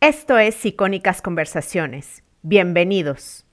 [0.00, 2.22] Esto es Icónicas Conversaciones.
[2.42, 3.44] Bienvenidos.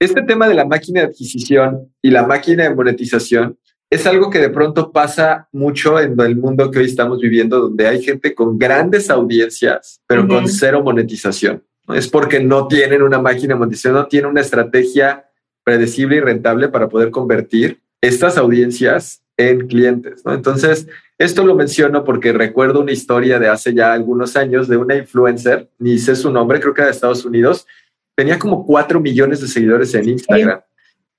[0.00, 3.58] Este tema de la máquina de adquisición y la máquina de monetización
[3.90, 7.86] es algo que de pronto pasa mucho en el mundo que hoy estamos viviendo, donde
[7.86, 11.62] hay gente con grandes audiencias, pero con cero monetización.
[11.88, 15.28] Es porque no tienen una máquina de monetización, no tienen una estrategia
[15.64, 20.22] predecible y rentable para poder convertir estas audiencias en clientes.
[20.26, 20.34] ¿no?
[20.34, 24.96] Entonces, esto lo menciono porque recuerdo una historia de hace ya algunos años de una
[24.96, 27.66] influencer, ni sé su nombre, creo que era de Estados Unidos,
[28.14, 30.60] tenía como cuatro millones de seguidores en Instagram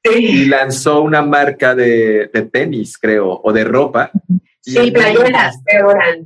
[0.04, 4.12] y lanzó una marca de, tenis, creo, o de ropa.
[4.62, 5.58] Sí, playeras,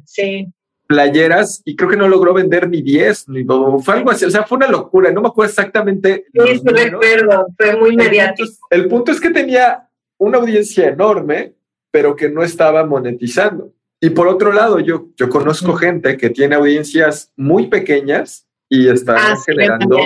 [0.05, 0.47] sí.
[0.85, 4.43] Playeras, y creo que no logró vender ni 10, ni fue algo así, o sea,
[4.43, 6.25] fue una locura, no me acuerdo exactamente.
[6.33, 8.49] Sí, sí, recuerdo, fue muy mediático.
[8.69, 9.87] el punto es que tenía
[10.17, 11.53] una audiencia enorme,
[11.93, 13.71] pero que no estaba monetizando.
[14.01, 19.15] Y por otro lado, yo, yo conozco gente que tiene audiencias muy pequeñas y está
[19.15, 19.97] ah, generando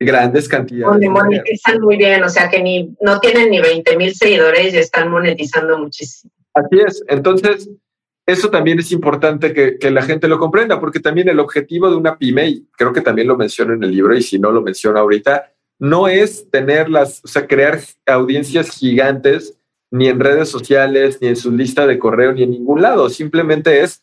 [0.00, 0.94] grandes cantidades.
[0.94, 4.78] Donde monetizan muy bien, o sea que ni, no tienen ni 20 mil seguidores y
[4.78, 6.32] están monetizando muchísimo.
[6.52, 7.04] Así es.
[7.06, 7.70] Entonces,
[8.26, 11.96] eso también es importante que, que, la gente lo comprenda, porque también el objetivo de
[11.96, 14.60] una pyme, y creo que también lo menciono en el libro, y si no lo
[14.60, 19.56] menciono ahorita, no es tener las, o sea, crear audiencias gigantes
[19.90, 23.08] ni en redes sociales, ni en su lista de correo, ni en ningún lado.
[23.08, 24.02] Simplemente es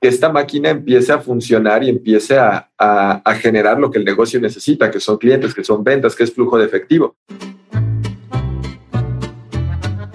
[0.00, 4.04] que esta máquina empiece a funcionar y empiece a, a, a generar lo que el
[4.04, 7.16] negocio necesita, que son clientes, que son ventas, que es flujo de efectivo.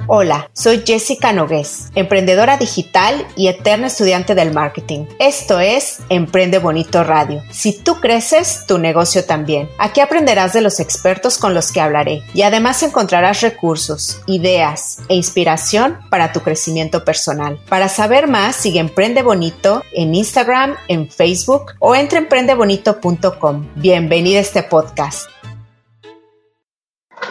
[0.08, 5.06] Hola, soy Jessica Nogués, emprendedora digital y eterna estudiante del marketing.
[5.18, 7.42] Esto es Emprende Bonito Radio.
[7.50, 9.68] Si tú creces, tu negocio también.
[9.80, 15.16] Aquí aprenderás de los expertos con los que hablaré y además encontrarás recursos, ideas e
[15.16, 17.60] inspiración para tu crecimiento personal.
[17.68, 23.66] Para saber más, sigue Emprende Bonito en Instagram, en Facebook o entre emprendebonito.com.
[23.76, 25.30] Bienvenida a este podcast.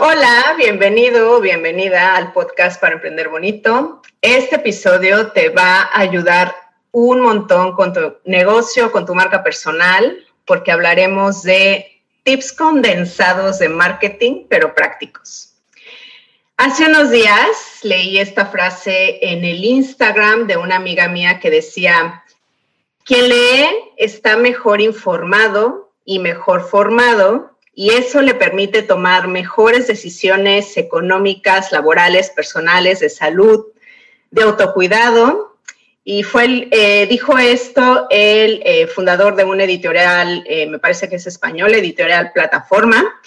[0.06, 4.02] Hola, bienvenido, bienvenida al podcast para Emprender Bonito.
[4.20, 6.54] Este episodio te va a ayudar
[6.92, 13.70] un montón con tu negocio, con tu marca personal, porque hablaremos de tips condensados de
[13.70, 15.54] marketing, pero prácticos.
[16.58, 22.22] Hace unos días leí esta frase en el Instagram de una amiga mía que decía,
[23.06, 30.76] quien lee está mejor informado y mejor formado y eso le permite tomar mejores decisiones
[30.76, 33.66] económicas, laborales, personales, de salud,
[34.30, 35.56] de autocuidado.
[36.04, 41.16] Y fue eh, dijo esto el eh, fundador de una editorial, eh, me parece que
[41.16, 43.20] es español, editorial Plataforma.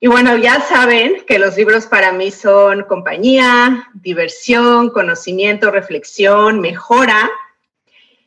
[0.00, 7.30] Y bueno, ya saben que los libros para mí son compañía, diversión, conocimiento, reflexión, mejora.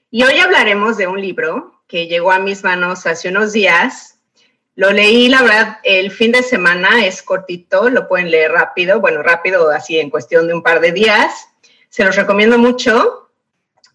[0.09, 4.14] Y hoy hablaremos de un libro que llegó a mis manos hace unos días,
[4.75, 9.23] lo leí, la verdad, el fin de semana, es cortito, lo pueden leer rápido, bueno,
[9.23, 11.47] rápido, así en cuestión de un par de días.
[11.89, 13.29] Se los recomiendo mucho.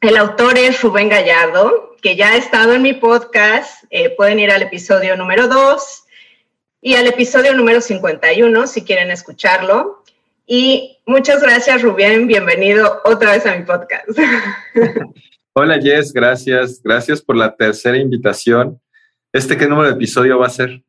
[0.01, 3.85] El autor es Rubén Gallardo, que ya ha estado en mi podcast.
[3.91, 6.05] Eh, pueden ir al episodio número 2
[6.81, 10.03] y al episodio número 51 si quieren escucharlo.
[10.47, 12.27] Y muchas gracias, Rubén.
[12.27, 14.09] Bienvenido otra vez a mi podcast.
[15.53, 16.11] Hola, Jess.
[16.15, 16.81] Gracias.
[16.83, 18.81] Gracias por la tercera invitación.
[19.33, 20.83] ¿Este qué número de episodio va a ser?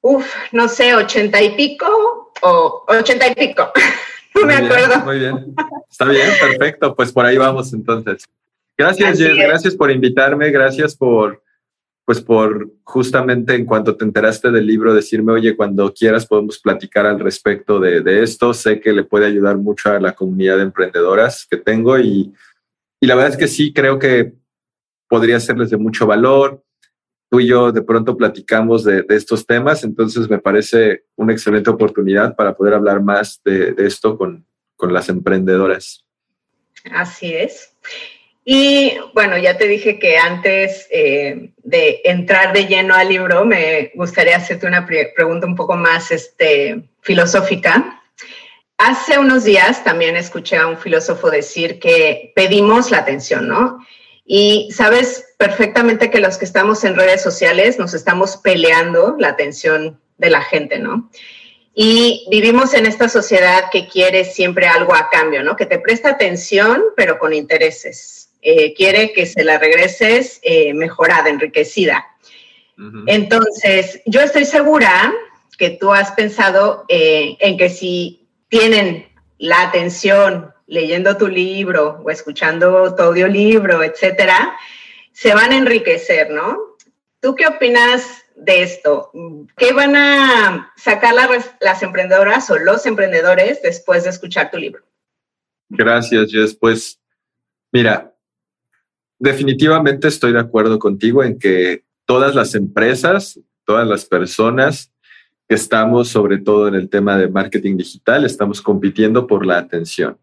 [0.00, 3.72] Uf, no sé, ochenta y pico o ochenta y pico.
[4.34, 5.00] no me acuerdo.
[5.04, 5.54] Muy bien.
[5.90, 6.94] Está bien, perfecto.
[6.94, 8.24] Pues por ahí vamos entonces.
[8.78, 9.36] Gracias, Jess.
[9.36, 10.50] Gracias por invitarme.
[10.50, 11.42] Gracias por,
[12.04, 17.06] pues por justamente en cuanto te enteraste del libro, decirme, oye, cuando quieras podemos platicar
[17.06, 18.54] al respecto de, de esto.
[18.54, 22.32] Sé que le puede ayudar mucho a la comunidad de emprendedoras que tengo y,
[23.00, 24.32] y la verdad es que sí, creo que
[25.08, 26.62] podría serles de mucho valor
[27.32, 32.36] tú y yo de pronto platicamos de, estos temas, entonces me parece una excelente oportunidad
[32.36, 34.44] para poder hablar más de, esto con,
[34.82, 36.04] las emprendedoras.
[36.92, 37.74] Así es.
[38.44, 43.92] Y bueno, ya te dije que antes eh, de entrar de lleno al libro, me
[43.94, 48.02] gustaría hacerte una pregunta un poco más este, filosófica.
[48.76, 53.78] Hace unos días también escuché a un filósofo decir que pedimos la atención, ¿no?
[54.24, 60.00] Y sabes perfectamente que los que estamos en redes sociales nos estamos peleando la atención
[60.16, 61.10] de la gente, ¿no?
[61.74, 65.56] Y vivimos en esta sociedad que quiere siempre algo a cambio, ¿no?
[65.56, 68.30] Que te presta atención, pero con intereses.
[68.40, 72.06] Eh, quiere que se la regreses eh, mejorada, enriquecida.
[73.06, 75.12] Entonces, yo estoy segura
[75.58, 82.10] que tú has pensado eh, en que si tienen la atención leyendo tu libro o
[82.10, 84.56] escuchando tu audiolibro, etcétera,
[85.12, 86.76] se van a enriquecer, ¿no?
[87.20, 89.10] ¿Tú qué opinas de esto?
[89.56, 91.14] ¿Qué van a sacar
[91.60, 94.82] las, emprendedoras o los emprendedores después de escuchar tu libro?
[95.68, 96.54] Gracias, Jess.
[96.54, 97.00] Pues
[97.70, 98.14] mira,
[99.18, 104.92] definitivamente estoy de acuerdo contigo en que todas las empresas, todas las personas
[105.48, 110.18] que estamos, sobre todo en el tema de marketing digital, estamos compitiendo por la atención.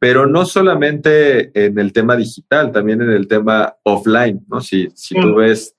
[0.00, 4.60] Pero no solamente en el tema digital, también en el tema offline, ¿no?
[4.60, 5.76] Si, si tú ves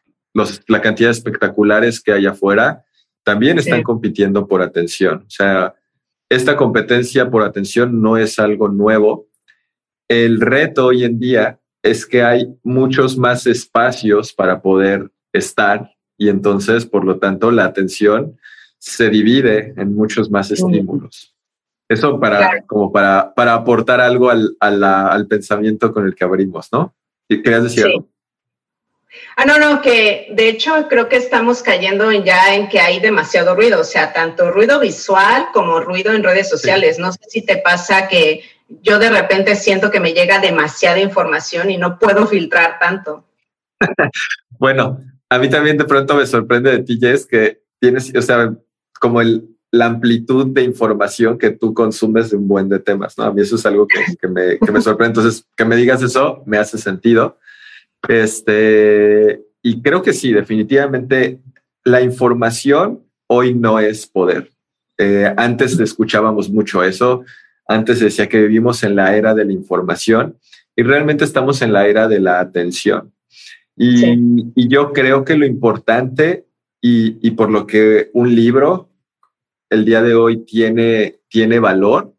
[0.68, 2.86] la cantidad de espectaculares que hay afuera,
[3.24, 5.24] también están compitiendo por atención.
[5.28, 5.74] O sea,
[6.30, 9.28] esta competencia por atención no es algo nuevo.
[10.08, 16.30] El reto hoy en día es que hay muchos más espacios para poder estar y
[16.30, 18.38] entonces, por lo tanto, la atención
[18.78, 21.36] se divide en muchos más estímulos.
[21.92, 26.96] Eso para, como para, para aportar algo al, al, pensamiento con el que abrimos, ¿no?
[27.28, 28.08] ¿Querías decir algo?
[29.36, 33.56] Ah, no, no, que de hecho creo que estamos cayendo ya en que hay demasiado
[33.56, 36.98] ruido, o sea, tanto ruido visual como ruido en redes sociales.
[36.98, 41.72] No sé si te pasa que yo de repente siento que me llega demasiada información
[41.72, 43.26] y no puedo filtrar tanto.
[44.52, 44.98] bueno,
[45.28, 48.54] a mí también de pronto me sorprende de ti, Jess, que tienes, o sea,
[48.98, 53.24] como el, la amplitud de información que tú consumes de un buen de temas, ¿no?
[53.24, 55.20] A mí eso es algo que, me, que me sorprende.
[55.20, 57.38] Entonces, que me digas eso me hace sentido.
[58.08, 61.40] Este, y creo que sí, definitivamente
[61.86, 64.52] la información hoy no es poder.
[64.98, 67.24] Eh, antes escuchábamos mucho eso,
[67.68, 70.38] antes decía que vivimos en la era de la información
[70.76, 73.14] y realmente estamos en la era de la atención.
[73.78, 76.46] Y, y yo creo que lo importante
[76.82, 78.91] y, y, por lo que un libro
[79.72, 82.14] el día de hoy tiene, tiene valor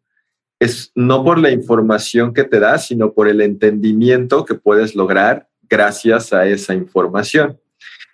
[0.59, 5.49] es no por la información que te da, sino por el entendimiento que puedes lograr
[5.69, 7.59] gracias a esa información.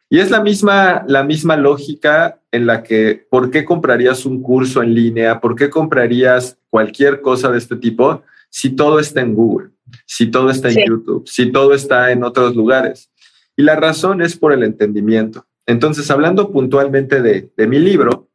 [0.10, 4.82] Y es la misma, la misma lógica en la que, ¿por qué comprarías un curso
[4.82, 5.40] en línea?
[5.40, 9.70] ¿Por qué comprarías cualquier cosa de este tipo si todo está en Google,
[10.08, 13.12] si todo está en YouTube, si todo está en otros lugares?
[13.56, 15.46] Y la razón es por el entendimiento.
[15.68, 18.29] Entonces, hablando puntualmente de, de mi libro,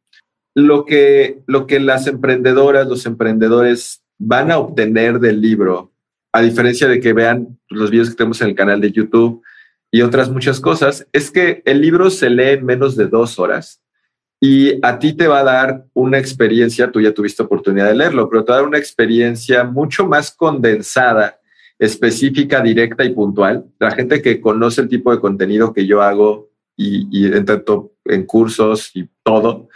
[0.55, 5.95] lo que, lo que las emprendedoras, los emprendedores van a obtener del libro
[6.35, 9.41] a diferencia de que vean los videos que tenemos en el canal de YouTube
[9.93, 13.81] y otras muchas cosas, es que el libro se lee en menos de dos horas
[14.41, 18.29] y a ti te va a dar una experiencia, tú ya tuviste oportunidad de leerlo,
[18.29, 21.39] pero te va a dar una experiencia mucho más condensada,
[21.79, 23.67] específica, directa y puntual.
[23.79, 27.93] La gente que conoce el tipo de contenido que yo hago y, y en tanto
[28.05, 29.69] en cursos y todo,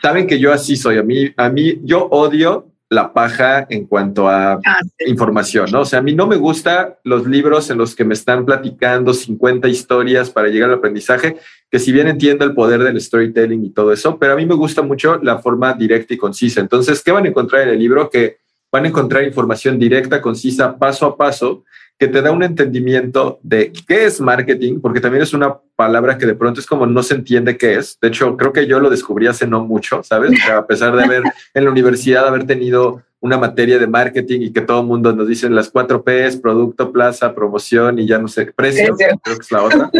[0.00, 0.98] saben que yo así soy.
[0.98, 5.82] A mí, a mí, yo odio la paja en cuanto a ah, información, ¿no?
[5.82, 9.14] O sea, a mí no me gusta los libros en los que me están platicando
[9.14, 11.36] 50 historias para llegar al aprendizaje,
[11.70, 14.56] que si bien entiendo el poder del storytelling y todo eso, pero a mí me
[14.56, 16.60] gusta mucho la forma directa y concisa.
[16.60, 18.10] Entonces, ¿qué van a encontrar en el libro?
[18.10, 18.39] Que
[18.72, 21.64] van a encontrar información directa, concisa, paso a paso,
[21.98, 26.24] que te da un entendimiento de qué es marketing, porque también es una palabra que
[26.24, 27.98] de pronto es como no se entiende qué es.
[28.00, 30.32] De hecho, creo que yo lo descubrí hace no mucho, ¿sabes?
[30.50, 31.22] a pesar de haber
[31.54, 35.28] en la universidad, haber tenido una materia de marketing y que todo el mundo nos
[35.28, 39.52] dice las cuatro P's, producto, plaza, promoción y ya no sé, precio, creo que es
[39.52, 39.90] la otra.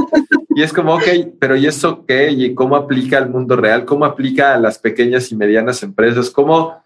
[0.54, 1.04] Y es como, ok,
[1.38, 2.30] pero ¿y eso qué?
[2.30, 3.84] ¿Y cómo aplica al mundo real?
[3.84, 6.30] ¿Cómo aplica a las pequeñas y medianas empresas?
[6.30, 6.82] ¿Cómo,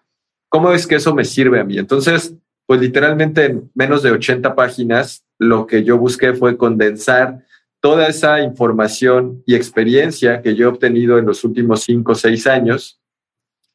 [0.54, 1.78] cómo es que eso me sirve a mí?
[1.78, 2.32] Entonces,
[2.64, 7.44] pues literalmente en menos de 80 páginas, lo que yo busqué fue condensar
[7.80, 12.46] toda esa información y experiencia que yo he obtenido en los últimos cinco o seis
[12.46, 13.00] años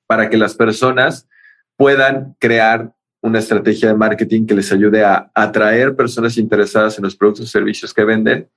[0.07, 1.27] para que las personas
[1.75, 7.17] puedan crear una estrategia de marketing que les ayude a atraer personas interesadas en los
[7.17, 8.47] productos y servicios que venden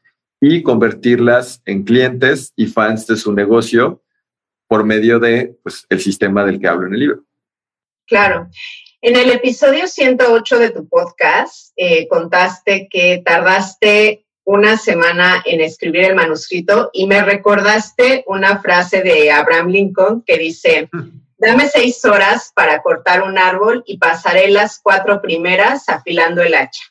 [0.40, 4.00] y convertirlas en clientes y fans de su negocio
[4.68, 7.24] por medio de pues, el sistema del que hablo en el libro.
[8.12, 8.50] Claro.
[9.00, 16.04] En el episodio 108 de tu podcast, eh, contaste que tardaste una semana en escribir
[16.04, 20.90] el manuscrito y me recordaste una frase de Abraham Lincoln que dice,
[21.38, 26.84] dame seis horas para cortar un árbol y pasaré las cuatro primeras afilando el hacha.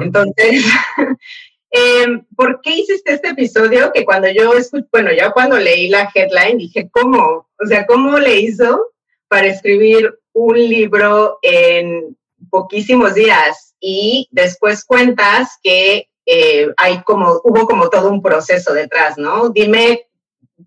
[0.00, 0.64] Entonces,
[1.70, 3.92] em, ¿por qué hiciste este episodio?
[3.92, 7.46] Que cuando yo escuché, bueno, yo cuando leí la headline dije, ¿cómo?
[7.62, 8.88] O sea, ¿cómo le hizo
[9.28, 12.16] para escribir un libro en
[12.50, 19.18] poquísimos días y después cuentas que eh, hay como, hubo como todo un proceso detrás,
[19.18, 19.50] ¿no?
[19.50, 20.08] Dime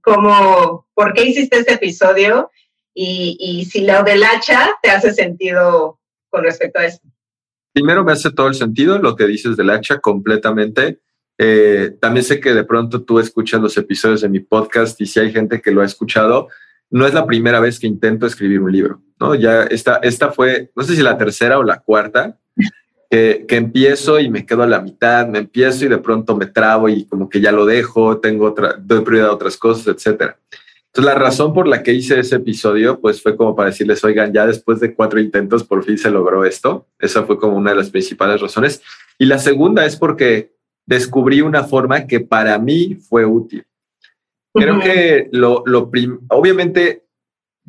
[0.01, 2.51] cómo, ¿por qué hiciste este episodio?
[2.93, 7.07] Y, y si lo del hacha te hace sentido con respecto a esto.
[7.73, 10.99] Primero me hace todo el sentido lo que dices del hacha completamente.
[11.37, 15.19] Eh, también sé que de pronto tú escuchas los episodios de mi podcast y si
[15.19, 16.47] hay gente que lo ha escuchado,
[16.89, 19.35] no es la primera vez que intento escribir un libro, ¿no?
[19.35, 22.39] Ya esta, esta fue, no sé si la tercera o la cuarta,
[23.09, 26.47] que, que, empiezo y me quedo a la mitad, me empiezo y de pronto me
[26.47, 30.37] trabo y como que ya lo dejo, tengo otra, doy prioridad a otras cosas, etcétera.
[30.95, 34.31] Entonces, la razón por la que hice ese episodio, pues fue como para decirles, oigan,
[34.31, 36.87] ya después de cuatro intentos, por fin se logró esto.
[36.99, 38.81] Esa fue como una de las principales razones.
[39.19, 43.65] Y la segunda es porque descubrí una forma que para mí fue útil.
[44.55, 45.91] Creo que lo, lo
[46.29, 47.03] obviamente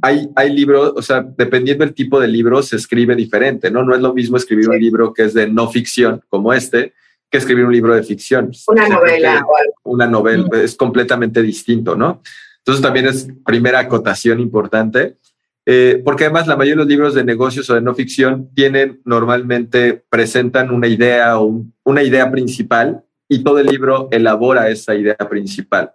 [0.00, 3.82] hay, hay libros, o sea, dependiendo del tipo de libro, se escribe diferente, ¿no?
[3.82, 6.92] No es lo mismo escribir un libro que es de no ficción como este,
[7.30, 8.50] que escribir un libro de ficción.
[8.68, 9.44] Una novela.
[9.84, 12.22] Una novela, es completamente distinto, ¿no?
[12.58, 15.16] Entonces también es primera acotación importante,
[15.64, 19.00] eh, porque además la mayoría de los libros de negocios o de no ficción tienen
[19.04, 25.16] normalmente, presentan una idea o una idea principal y todo el libro elabora esa idea
[25.16, 25.92] principal.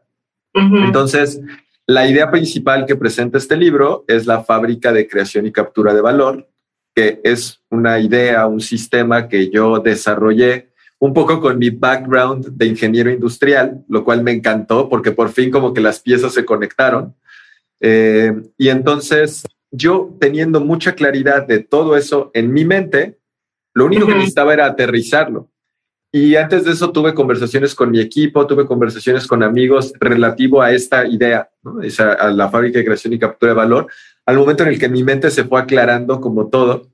[0.54, 1.40] Entonces,
[1.88, 6.02] la idea principal que presenta este libro es la fábrica de creación y captura de
[6.02, 6.50] valor,
[6.96, 12.68] que es una idea, un sistema que yo desarrollé un poco con mi background de
[12.68, 17.16] ingeniero industrial, lo cual me encantó porque por fin como que las piezas se conectaron.
[17.80, 23.18] Eh, y entonces yo teniendo mucha claridad de todo eso en mi mente,
[23.74, 25.50] lo único que necesitaba era aterrizarlo.
[26.14, 30.72] Y antes de eso tuve conversaciones con mi equipo, tuve conversaciones con amigos relativo a
[30.72, 31.50] esta idea,
[32.20, 33.88] a la fábrica de creación y captura de valor,
[34.26, 36.90] al momento en el que mi mente se fue aclarando como todo.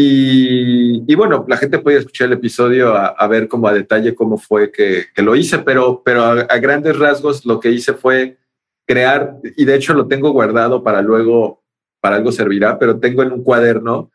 [0.00, 4.70] Y, bueno, la gente puede escuchar el episodio a, ver como a detalle cómo fue
[4.70, 8.38] que, lo hice, pero, pero a, grandes rasgos lo que hice fue
[8.86, 11.64] crear, y de hecho lo tengo guardado para luego,
[12.00, 14.12] para algo servirá, pero tengo en un cuaderno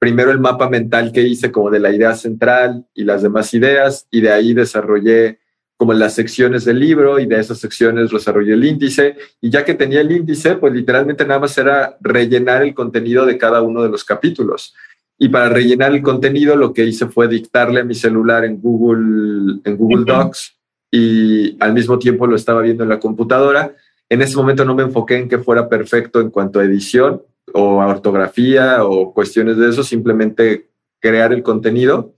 [0.00, 4.08] primero el mapa mental que hice como de la idea central y las demás ideas,
[4.10, 5.38] y de ahí desarrollé
[5.76, 9.74] como las secciones del libro y de esas secciones desarrollé el índice y ya que
[9.74, 13.88] tenía el índice, pues literalmente nada más era rellenar el contenido de cada uno de
[13.88, 14.74] los capítulos.
[15.18, 19.60] Y para rellenar el contenido lo que hice fue dictarle a mi celular en Google,
[19.64, 20.54] en Google Docs
[20.90, 23.74] y al mismo tiempo lo estaba viendo en la computadora.
[24.08, 27.22] En ese momento no me enfoqué en que fuera perfecto en cuanto a edición,
[27.54, 32.14] o ortografía o cuestiones de eso, simplemente crear el contenido.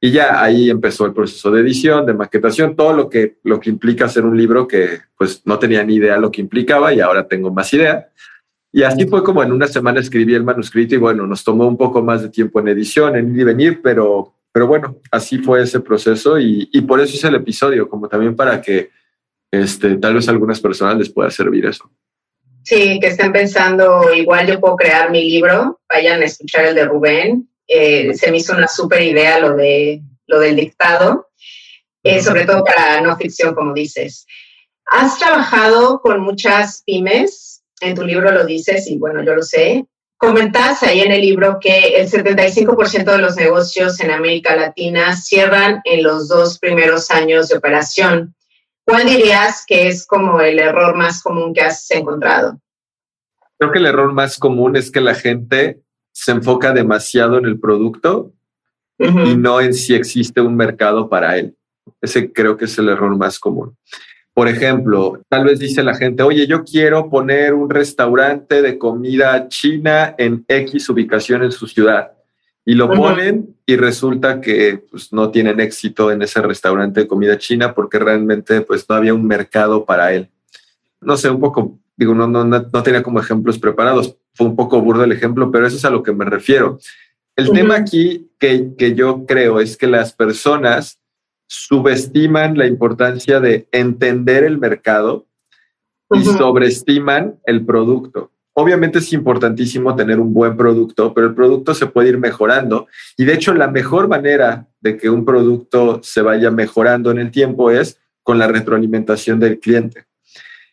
[0.00, 3.68] Y ya ahí empezó el proceso de edición, de maquetación, todo lo que, lo que
[3.68, 7.28] implica hacer un libro que pues no tenía ni idea lo que implicaba y ahora
[7.28, 8.08] tengo más idea.
[8.72, 11.76] Y así fue como en una semana escribí el manuscrito y bueno, nos tomó un
[11.76, 15.62] poco más de tiempo en edición, en ir y venir, pero, pero bueno, así fue
[15.62, 18.90] ese proceso y, por eso hice el episodio, como también para que
[19.50, 21.90] este, tal vez a algunas personas les pueda servir eso.
[22.62, 26.84] Sí, que estén pensando, igual yo puedo crear mi libro, vayan a escuchar el de
[26.84, 27.48] Rubén.
[27.66, 31.28] Eh, se me hizo una súper idea lo, de, lo del dictado,
[32.02, 34.26] eh, sobre todo para no ficción, como dices.
[34.86, 39.86] Has trabajado con muchas pymes, en tu libro lo dices y bueno, yo lo sé.
[40.16, 45.80] Comentas ahí en el libro que el 75% de los negocios en América Latina cierran
[45.84, 48.34] en los dos primeros años de operación.
[48.84, 52.58] ¿Cuál dirías que es como el error más común que has encontrado?
[53.58, 55.80] Creo que el error más común es que la gente
[56.12, 58.32] se enfoca demasiado en el producto
[58.98, 61.56] y no en si existe un mercado para él.
[62.02, 63.76] Ese creo que es el error más común.
[64.34, 69.48] Por ejemplo, tal vez dice la gente, oye, yo quiero poner un restaurante de comida
[69.48, 72.12] china en X ubicación en su ciudad
[72.64, 77.38] y lo ponen y resulta que pues, no tienen éxito en ese restaurante de comida
[77.38, 80.28] china porque realmente pues no había un mercado para él.
[81.00, 84.80] No sé, un poco, digo, no, no, no tenía como ejemplos preparados, fue un poco
[84.80, 86.78] burdo el ejemplo, pero eso es a lo que me refiero.
[87.36, 91.00] El tema aquí que, que yo creo es que las personas
[91.46, 95.26] subestiman la importancia de entender el mercado
[96.12, 98.30] y sobreestiman el producto.
[98.54, 102.88] Obviamente es importantísimo tener un buen producto, pero el producto se puede ir mejorando.
[103.16, 107.30] Y de hecho, la mejor manera de que un producto se vaya mejorando en el
[107.30, 110.04] tiempo es con la retroalimentación del cliente.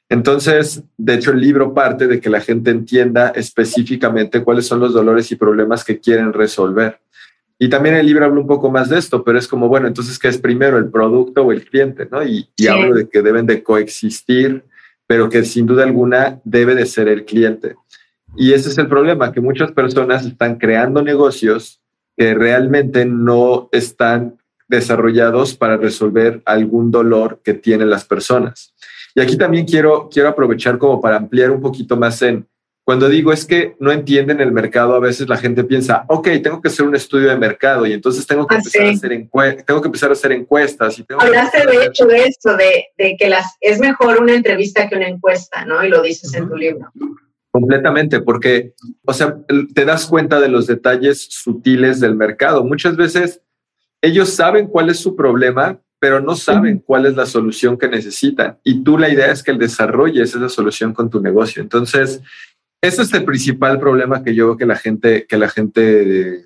[0.09, 4.93] Entonces, de hecho, el libro parte de que la gente entienda específicamente cuáles son los
[4.93, 6.99] dolores y problemas que quieren resolver.
[7.59, 10.17] Y también el libro habla un poco más de esto, pero es como, bueno, entonces,
[10.17, 12.07] ¿qué es primero, el producto o el cliente?
[12.09, 12.23] ¿no?
[12.23, 14.63] Y, y hablo de que deben de coexistir
[15.07, 17.75] pero que sin duda alguna debe de ser el cliente.
[18.35, 21.81] Y ese es el problema, que muchas personas están creando negocios
[22.15, 24.37] que realmente no están
[24.67, 28.73] desarrollados para resolver algún dolor que tienen las personas.
[29.15, 32.45] Y aquí también quiero, quiero aprovechar como para ampliar un poquito más en
[32.87, 36.61] Cuando digo es que no entienden el mercado, a veces la gente piensa, ok, tengo
[36.61, 39.81] que hacer un estudio de mercado y entonces tengo que, ah, empezar, a hacer tengo
[39.81, 40.97] que empezar a hacer encuestas.
[40.97, 44.87] Y tengo Hablaste de hecho de esto, de, de, que las, es mejor una entrevista
[44.87, 45.83] que una encuesta, ¿no?
[45.83, 46.89] Y lo dices en tu libro.
[47.51, 49.35] Completamente, porque, o sea,
[49.75, 52.63] te das cuenta de los detalles sutiles del mercado.
[52.63, 53.41] Muchas veces
[54.01, 58.59] ellos saben cuál es su problema, pero no saben cuál es la solución que necesitan.
[58.63, 61.61] Y tú la idea es que el desarrolles esa solución con tu negocio.
[61.61, 62.21] Entonces,
[62.81, 66.45] ese es el principal problema que yo veo que la gente, que la gente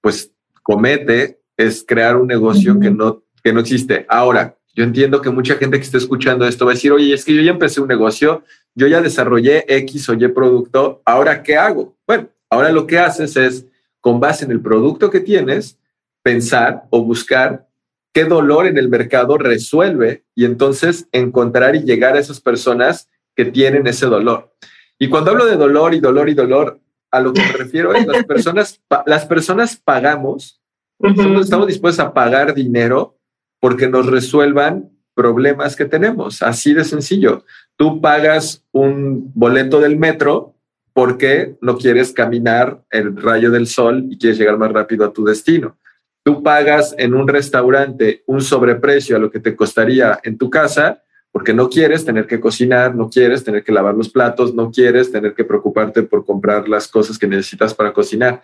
[0.00, 4.04] pues comete, es crear un negocio que, no, que no existe.
[4.08, 7.24] Ahora, yo entiendo que mucha gente que esté escuchando esto va a decir, oye, es
[7.24, 11.56] que yo ya empecé un negocio, yo ya desarrollé X o Y producto, ahora ¿qué
[11.56, 11.96] hago?
[12.06, 13.66] Bueno, ahora lo que haces es,
[14.00, 15.78] con base en el producto que tienes,
[16.22, 17.66] pensar o buscar
[18.12, 23.46] qué dolor en el mercado resuelve y entonces encontrar y llegar a esas personas que
[23.46, 24.52] tienen ese dolor.
[24.98, 28.06] Y cuando hablo de dolor y dolor y dolor, a lo que me refiero es
[28.06, 30.60] las personas, las personas pagamos,
[31.00, 33.18] estamos dispuestos a pagar dinero
[33.60, 36.42] porque nos resuelvan problemas que tenemos.
[36.42, 37.44] Así de sencillo.
[37.76, 40.54] Tú pagas un boleto del metro
[40.92, 45.24] porque no quieres caminar el rayo del sol y quieres llegar más rápido a tu
[45.24, 45.76] destino.
[46.22, 51.02] Tú pagas en un restaurante un sobreprecio a lo que te costaría en tu casa
[51.36, 55.12] porque no quieres tener que cocinar, no quieres tener que lavar los platos, no quieres
[55.12, 58.40] tener que preocuparte por comprar las cosas que necesitas para cocinar.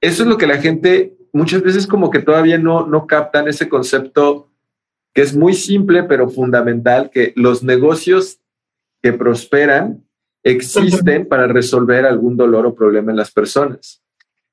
[0.00, 3.68] Eso es lo que la gente muchas veces como que todavía no, no captan ese
[3.68, 4.48] concepto
[5.12, 8.38] que es muy simple pero fundamental, que los negocios
[9.02, 10.04] que prosperan
[10.44, 14.04] existen para resolver algún dolor o problema en las personas.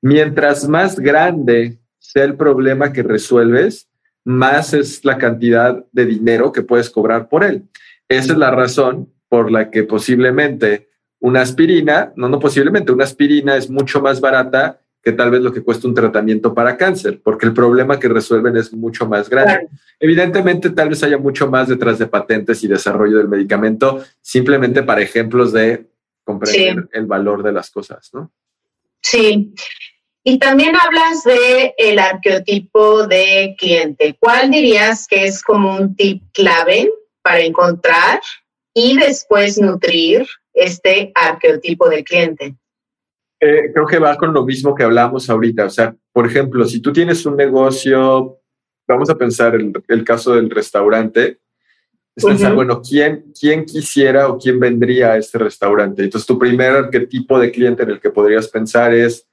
[0.02, 3.87] Mientras más grande sea el problema que resuelves,
[4.28, 7.62] más es la cantidad de dinero que puedes cobrar por él.
[8.10, 13.56] Esa es la razón por la que posiblemente una aspirina, no, no posiblemente, una aspirina
[13.56, 17.46] es mucho más barata que tal vez lo que cuesta un tratamiento para cáncer, porque
[17.46, 19.68] el problema que resuelven es mucho más grande.
[19.98, 25.00] Evidentemente, tal vez haya mucho más detrás de patentes y desarrollo del medicamento, simplemente para
[25.00, 25.86] ejemplos de
[26.24, 28.30] comprender el valor de las cosas, ¿no?
[29.00, 29.54] Sí,
[30.24, 34.16] y también hablas de el arqueotipo de cliente.
[34.18, 36.90] ¿Cuál dirías que es como un tip clave
[37.22, 38.20] para encontrar
[38.74, 42.56] y después nutrir este arqueotipo de cliente?
[43.40, 45.66] Eh, creo que va con lo mismo que hablamos ahorita.
[45.66, 48.40] O sea, por ejemplo, si tú tienes un negocio,
[48.86, 51.38] vamos a pensar el, el caso del restaurante,
[52.18, 56.02] es pensar, bueno, ¿quién, ¿quién quisiera o quién vendría a este restaurante?
[56.02, 59.27] Entonces, tu primer arquetipo de cliente en el que podrías pensar es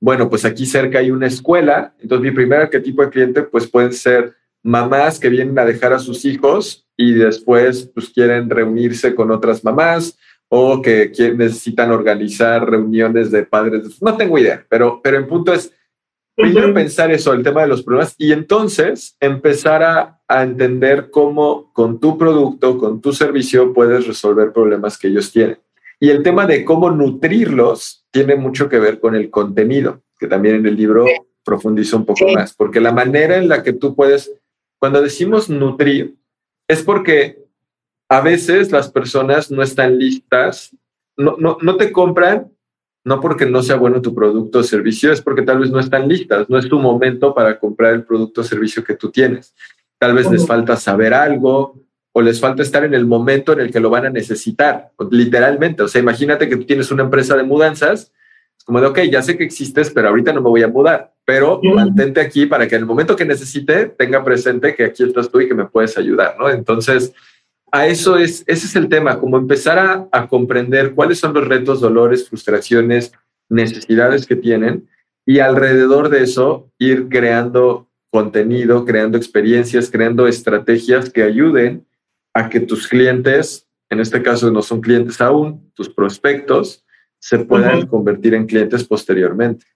[0.00, 3.92] bueno, pues aquí cerca hay una escuela, entonces mi primer arquetipo de cliente pues pueden
[3.92, 9.30] ser mamás que vienen a dejar a sus hijos y después pues quieren reunirse con
[9.30, 14.02] otras mamás o que necesitan organizar reuniones de padres.
[14.02, 15.72] No tengo idea, pero, pero en punto es
[16.34, 21.70] primero pensar eso, el tema de los problemas, y entonces empezar a, a, entender cómo
[21.72, 25.58] con tu producto, con tu servicio, puedes resolver problemas que ellos tienen.
[26.00, 30.56] Y el tema de cómo nutrirlos tiene mucho que ver con el contenido, que también
[30.56, 31.04] en el libro
[31.44, 34.32] profundizo un poco más, porque la manera en la que tú puedes,
[34.78, 36.16] cuando decimos nutrir,
[36.68, 37.44] es porque
[38.08, 40.74] a veces las personas no están listas,
[41.16, 42.50] no, no, no te compran,
[43.04, 46.08] no porque no sea bueno tu producto o servicio, es porque tal vez no están
[46.08, 49.54] listas, no es tu momento para comprar el producto o servicio que tú tienes.
[49.98, 51.79] Tal vez les falta saber algo,
[52.12, 55.82] o les falta estar en el momento en el que lo van a necesitar, literalmente.
[55.82, 58.12] O sea, imagínate que tú tienes una empresa de mudanzas,
[58.58, 61.12] es como de, ok, ya sé que existes, pero ahorita no me voy a mudar,
[61.24, 65.30] pero mantente aquí para que en el momento que necesite tenga presente que aquí estás
[65.30, 66.50] tú y que me puedes ayudar, ¿no?
[66.50, 67.12] Entonces,
[67.72, 71.46] a eso es, ese es el tema, como empezar a, a comprender cuáles son los
[71.46, 73.12] retos, dolores, frustraciones,
[73.48, 74.88] necesidades que tienen
[75.24, 81.86] y alrededor de eso ir creando contenido, creando experiencias, creando estrategias que ayuden
[82.34, 86.84] a que tus clientes, en este caso no son clientes aún, tus prospectos,
[87.18, 89.66] se puedan convertir en clientes posteriormente.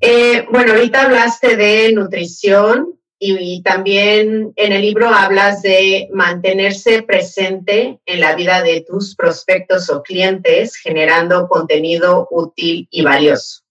[0.00, 7.98] Eh, bueno, ahorita hablaste de nutrición y, también en el libro hablas de mantenerse presente
[8.04, 13.65] en la vida de tus prospectos o clientes, generando contenido útil y valioso.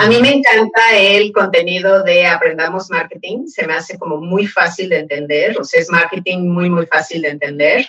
[0.00, 4.88] A mí me encanta el contenido de Aprendamos Marketing, se me hace como muy fácil
[4.90, 7.84] de entender, o sea, es marketing muy, muy fácil de entender.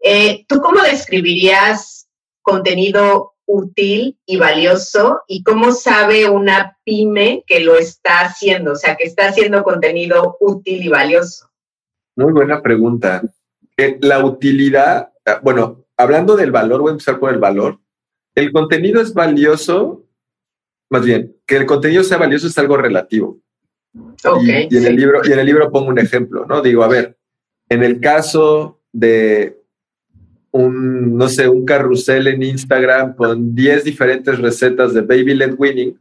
[0.00, 2.08] Eh, ¿Tú cómo describirías
[2.42, 8.96] contenido útil y valioso y cómo sabe una pyme que lo está haciendo, o sea,
[8.96, 11.48] que está haciendo contenido útil y valioso?
[12.16, 13.22] Muy buena pregunta.
[13.78, 17.78] Eh, la utilidad, ah, bueno, hablando del valor, voy a empezar por el valor.
[18.34, 20.05] el contenido es valioso,
[20.90, 23.38] más bien, que el contenido sea valioso es algo relativo.
[24.42, 26.62] y, en el libro, y en el libro pongo un ejemplo, ¿no?
[26.62, 27.16] Digo, a ver,
[27.68, 29.60] en el caso de
[30.52, 35.98] un, no sé, un carrusel en Instagram con 10 diferentes recetas de Baby Led Winning,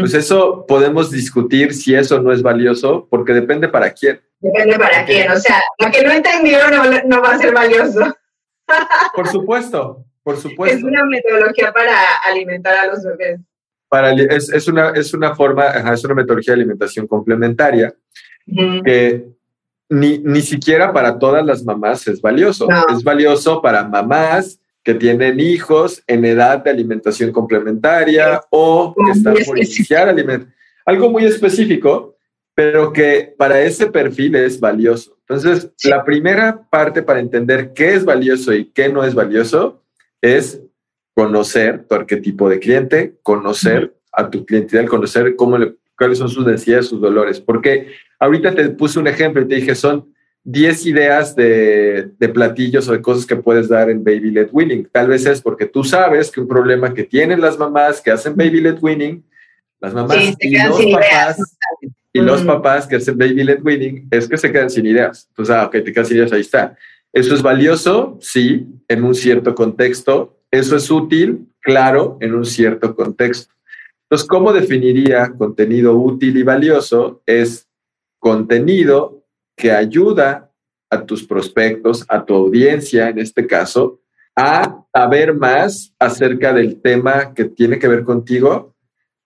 [0.00, 4.20] pues eso podemos discutir si eso no es valioso, porque depende para quién.
[4.40, 8.14] Depende para quién, o sea, lo que no entendió no, no va a ser valioso.
[9.14, 10.76] Por supuesto, por supuesto.
[10.76, 13.40] Es una metodología para alimentar a los bebés.
[13.88, 17.94] Para, es, es, una, es una forma, es una metodología de alimentación complementaria
[18.84, 19.26] que
[19.88, 22.68] ni, ni siquiera para todas las mamás es valioso.
[22.92, 29.34] Es valioso para mamás que tienen hijos en edad de alimentación complementaria o que están
[29.44, 30.54] por iniciar alimentación.
[30.84, 32.16] Algo muy específico,
[32.54, 35.16] pero que para ese perfil es valioso.
[35.28, 39.82] Entonces, la primera parte para entender qué es valioso y qué no es valioso
[40.22, 40.62] es
[41.16, 46.46] conocer tu arquetipo de cliente, conocer a tu clientela, conocer cómo le, cuáles son sus
[46.46, 47.40] necesidades, sus dolores.
[47.40, 50.12] Porque ahorita te puse un ejemplo y te dije, son
[50.44, 54.90] 10 ideas de, de, platillos o de cosas que puedes dar en Baby Led Winning.
[54.92, 58.36] Tal vez es porque tú sabes que un problema que tienen las mamás que hacen
[58.36, 59.24] Baby Led Winning,
[59.80, 61.56] las mamás y, los papás,
[62.12, 65.28] y los papás que hacen Baby Led Winning es que se quedan sin ideas.
[65.30, 66.76] Entonces, ah, ok, te quedas sin ideas, ahí está.
[67.10, 70.36] Eso es valioso, sí, en un cierto contexto.
[70.50, 73.52] Eso es útil, claro, en un cierto contexto.
[74.04, 77.22] Entonces, ¿cómo definiría contenido útil y valioso?
[77.26, 77.68] Es
[78.18, 79.24] contenido
[79.56, 80.52] que ayuda
[80.90, 84.00] a tus prospectos, a tu audiencia en este caso,
[84.36, 88.74] a saber más acerca del tema que tiene que ver contigo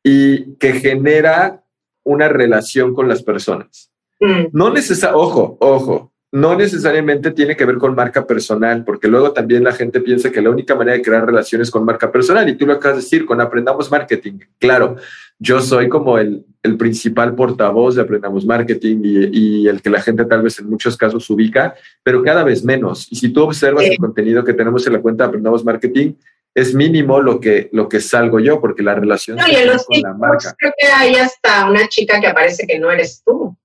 [0.02, 1.64] y que genera
[2.04, 3.90] una relación con las personas.
[4.20, 4.46] Mm.
[4.52, 9.64] No necesariamente, ojo, ojo, no necesariamente tiene que ver con marca personal, porque luego también
[9.64, 12.66] la gente piensa que la única manera de crear relaciones con marca personal, y tú
[12.66, 14.38] lo acabas de decir, con Aprendamos Marketing.
[14.58, 14.96] Claro,
[15.38, 20.24] yo soy como el, el principal portavoz de Aprendamos Marketing y, el que la gente
[20.24, 23.08] tal vez en muchos casos ubica, pero cada vez menos.
[23.10, 26.14] Y si tú observas el contenido que tenemos en la cuenta de Aprendamos Marketing,
[26.54, 30.54] es mínimo lo que, lo que salgo yo, porque la relación no, con la marca.
[30.58, 33.56] Creo que hay hasta una chica que aparece que no eres tú.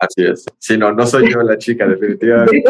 [0.00, 0.46] Así es.
[0.58, 2.64] Si no, no soy yo la chica, definitivamente.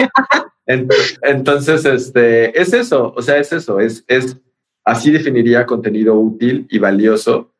[1.22, 4.36] Entonces, este, es eso, o sea, es eso, es, es,
[4.84, 7.52] así definiría contenido útil y valioso.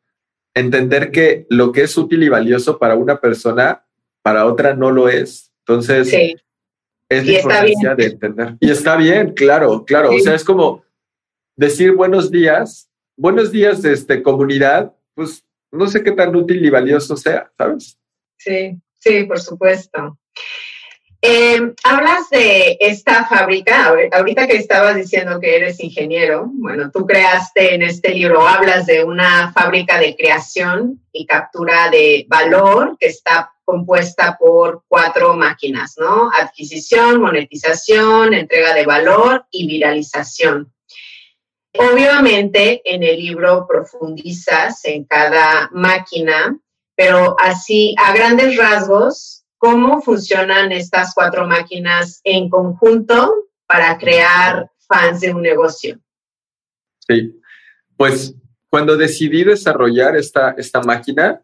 [0.53, 3.85] Entender que lo que es útil y valioso para una persona,
[4.21, 5.51] para otra no lo es.
[5.59, 6.13] Entonces,
[7.09, 8.55] es la importancia de entender.
[8.59, 10.11] Y está bien, claro, claro.
[10.11, 10.83] O sea, es como
[11.55, 17.15] decir buenos días, buenos días, este, comunidad, pues no sé qué tan útil y valioso
[17.15, 17.97] sea, ¿sabes?
[18.37, 20.19] Sí, Sí, por supuesto.
[21.23, 27.75] Eh, hablas de esta fábrica, ahorita que estabas diciendo que eres ingeniero, bueno, tú creaste
[27.75, 33.51] en este libro, hablas de una fábrica de creación y captura de valor que está
[33.65, 36.31] compuesta por cuatro máquinas, ¿no?
[36.31, 40.71] Adquisición, monetización, entrega de valor y viralización.
[41.73, 46.59] Obviamente en el libro profundizas en cada máquina
[47.03, 55.21] pero así a grandes rasgos, ¿cómo funcionan estas cuatro máquinas en conjunto para crear fans
[55.21, 55.99] de un negocio?
[57.07, 57.41] Sí,
[57.97, 58.35] pues
[58.69, 61.41] cuando decidí desarrollar esta, esta máquina,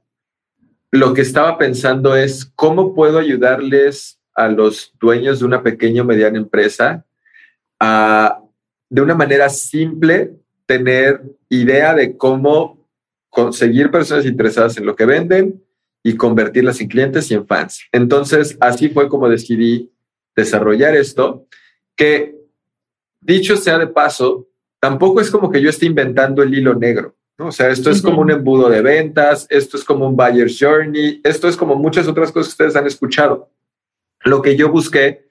[0.91, 6.05] lo que estaba pensando es cómo puedo ayudarles a los dueños de una pequeña o
[6.05, 7.03] mediana empresa
[7.79, 8.43] a,
[8.89, 10.35] de una manera simple,
[10.67, 12.76] tener idea de cómo
[13.37, 15.63] conseguir personas interesadas en lo que venden
[16.01, 17.83] y convertirlas en clientes y en fans.
[17.91, 19.93] Entonces, así fue como decidí
[20.35, 21.45] desarrollar esto,
[21.95, 22.35] que
[23.21, 24.47] dicho sea de paso,
[24.79, 27.15] tampoco es como que yo esté inventando el hilo negro.
[27.37, 27.49] ¿no?
[27.49, 31.21] O sea, esto es como un embudo de ventas, esto es como un buyer's journey,
[31.23, 33.51] esto es como muchas otras cosas que ustedes han escuchado.
[34.23, 35.27] Lo que yo busqué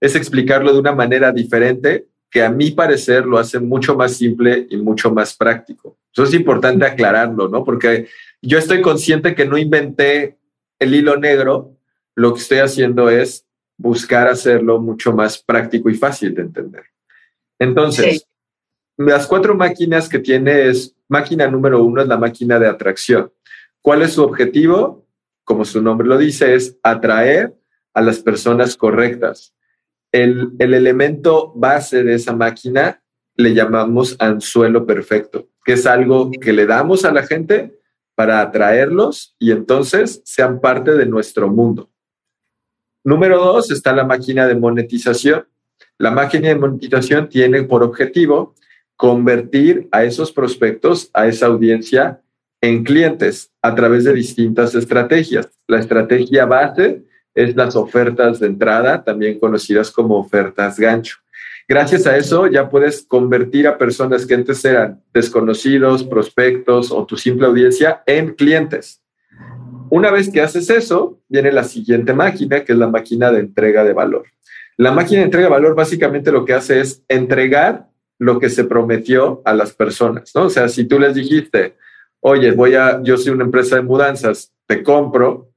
[0.00, 4.66] es explicarlo de una manera diferente que a mi parecer lo hace mucho más simple
[4.70, 5.98] y mucho más práctico.
[6.12, 7.64] Eso es importante aclararlo, ¿no?
[7.64, 8.08] Porque
[8.42, 10.38] yo estoy consciente que no inventé
[10.78, 11.76] el hilo negro,
[12.14, 16.84] lo que estoy haciendo es buscar hacerlo mucho más práctico y fácil de entender.
[17.58, 18.26] Entonces,
[18.96, 23.32] las cuatro máquinas que tiene es, máquina número uno es la máquina de atracción.
[23.80, 25.06] ¿Cuál es su objetivo?
[25.44, 27.54] Como su nombre lo dice, es atraer
[27.94, 29.54] a las personas correctas
[30.12, 33.02] el, elemento base de esa máquina
[33.36, 37.78] le llamamos anzuelo perfecto, que es algo que le damos a la gente
[38.14, 41.90] para atraerlos y entonces sean parte de nuestro mundo.
[43.04, 45.46] Número dos está la máquina de monetización.
[45.98, 48.54] La máquina de monetización tiene por objetivo
[48.96, 52.20] convertir a esos prospectos, a esa audiencia,
[52.60, 55.48] en clientes a través de distintas estrategias.
[55.68, 57.04] La estrategia base
[57.38, 61.18] es las ofertas de entrada, también conocidas como ofertas gancho.
[61.68, 67.16] Gracias a eso ya puedes convertir a personas que antes eran desconocidos, prospectos o tu
[67.16, 69.02] simple audiencia en clientes.
[69.88, 73.84] Una vez que haces eso, viene la siguiente máquina, que es la máquina de entrega
[73.84, 74.24] de valor.
[74.76, 78.64] La máquina de entrega de valor básicamente lo que hace es entregar lo que se
[78.64, 80.46] prometió a las personas, ¿no?
[80.46, 81.76] O sea, si tú les dijiste,
[82.20, 85.47] oye, voy a, yo soy una empresa de mudanzas, te compro,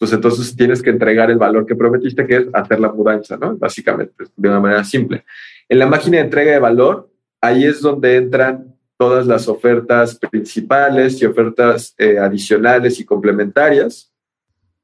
[0.00, 3.54] pues entonces tienes que entregar el valor que prometiste, que es hacer la mudanza, ¿no?
[3.58, 5.24] Básicamente, de una manera simple.
[5.68, 11.20] En la máquina de entrega de valor, ahí es donde entran todas las ofertas principales
[11.20, 14.10] y ofertas eh, adicionales y complementarias,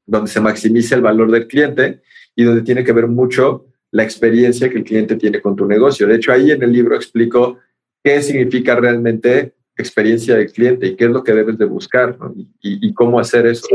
[0.05, 2.03] donde se maximiza el valor del cliente
[2.35, 6.05] y donde tiene que ver mucho la experiencia que el cliente tiene con tu negocio.
[6.05, 7.57] De hecho, ahí en el libro explico
[8.03, 12.15] qué significa realmente experiencia del cliente y qué es lo que debes de buscar
[12.61, 13.65] y, cómo hacer eso.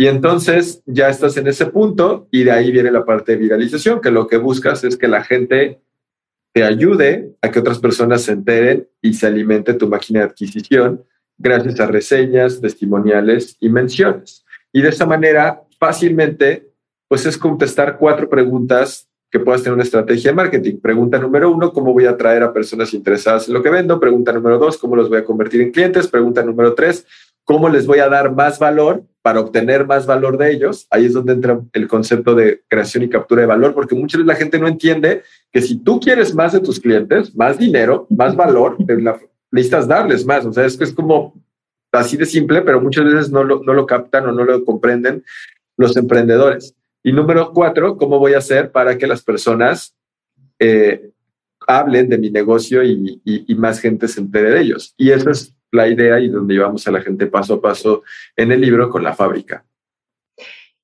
[0.00, 4.00] Y entonces ya estás en ese punto y de ahí viene la parte de viralización,
[4.00, 5.82] que lo que buscas es que la gente
[6.54, 11.04] te ayude a que otras personas se enteren y se alimente tu máquina de adquisición
[11.36, 14.42] gracias a reseñas, testimoniales y menciones.
[14.72, 16.72] Y de esa manera, fácilmente,
[17.06, 20.80] pues es contestar cuatro preguntas que puedas tener una estrategia de marketing.
[20.80, 24.00] Pregunta número uno, ¿cómo voy a atraer a personas interesadas en lo que vendo?
[24.00, 26.08] Pregunta número dos, ¿cómo los voy a convertir en clientes?
[26.08, 27.06] Pregunta número tres,
[27.44, 30.86] ¿cómo les voy a dar más valor para obtener más valor de ellos?
[30.90, 34.26] Ahí es donde entra el concepto de creación y captura de valor, porque muchas veces
[34.26, 38.34] la gente no entiende que si tú quieres más de tus clientes, más dinero, más
[38.36, 38.76] valor,
[39.50, 40.46] necesitas darles más.
[40.46, 41.34] O sea, es que es como
[41.92, 45.24] así de simple, pero muchas veces no lo, no lo captan o no lo comprenden
[45.76, 46.74] los emprendedores.
[47.02, 49.96] Y número cuatro, ¿cómo voy a hacer para que las personas
[50.58, 51.10] eh,
[51.66, 53.20] hablen de mi negocio y,
[53.56, 54.94] más gente se entere de ellos?
[54.96, 58.02] Y esa es la idea y donde llevamos a la gente paso a paso
[58.36, 59.64] en el libro con la fábrica.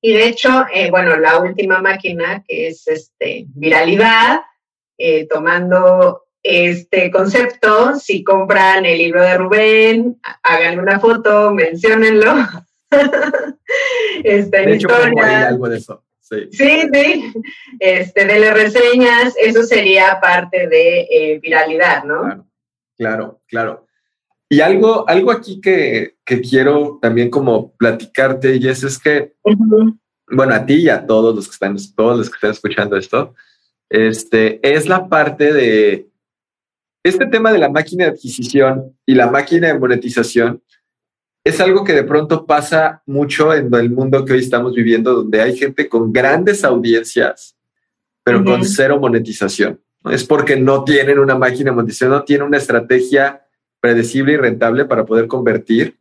[0.01, 4.41] Y de hecho, eh, bueno, la última máquina que es este, viralidad,
[4.97, 12.35] eh, tomando este concepto, si compran el libro de Rubén, hagan una foto, menciónenlo.
[14.23, 16.03] Esta de hecho, algo de eso.
[16.19, 17.33] Sí, sí,
[17.79, 22.45] Este, de las reseñas, eso sería parte de eh, viralidad, ¿no?
[22.97, 23.86] Claro, claro,
[24.49, 29.33] Y algo, algo aquí que, quiero también como platicarte, Jess, es que,
[30.29, 33.35] bueno, a ti y a todos los que están, todos los que están escuchando esto,
[33.89, 36.09] este, es la parte de
[37.03, 40.61] este tema de la máquina de adquisición y la máquina de monetización.
[41.45, 45.41] Es algo que de pronto pasa mucho en el mundo que hoy estamos viviendo, donde
[45.41, 47.57] hay gente con grandes audiencias,
[48.23, 49.81] pero con cero monetización.
[50.11, 53.46] Es porque no tienen una máquina de monetización, no tienen una estrategia
[53.79, 55.97] predecible y rentable para poder convertir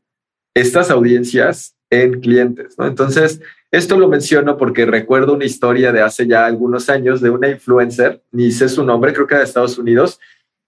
[0.55, 2.75] estas audiencias en clientes.
[2.79, 7.49] Entonces, esto lo menciono porque recuerdo una historia de hace ya algunos años de una
[7.49, 10.19] influencer, ni sé su nombre, creo que era de Estados Unidos,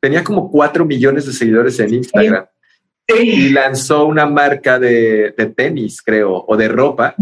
[0.00, 2.46] tenía como cuatro millones de seguidores en Instagram
[3.08, 7.14] y lanzó una marca de, tenis, creo, o de ropa.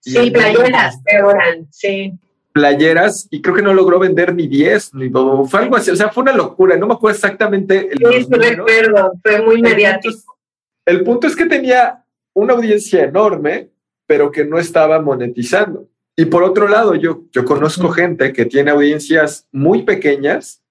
[0.00, 2.12] Sí, playeras, eran, sí.
[2.56, 6.08] Playeras, y creo que no logró vender ni 10, ni fue algo así, o sea,
[6.08, 7.90] fue una locura, no me acuerdo exactamente.
[7.90, 10.38] El sí, sí recuerdo, fue muy mediático.
[10.86, 12.02] El punto es que tenía
[12.34, 13.68] una audiencia enorme,
[14.06, 15.86] pero que no estaba monetizando.
[16.16, 20.62] Y por otro lado, yo, yo conozco gente que tiene audiencias muy pequeñas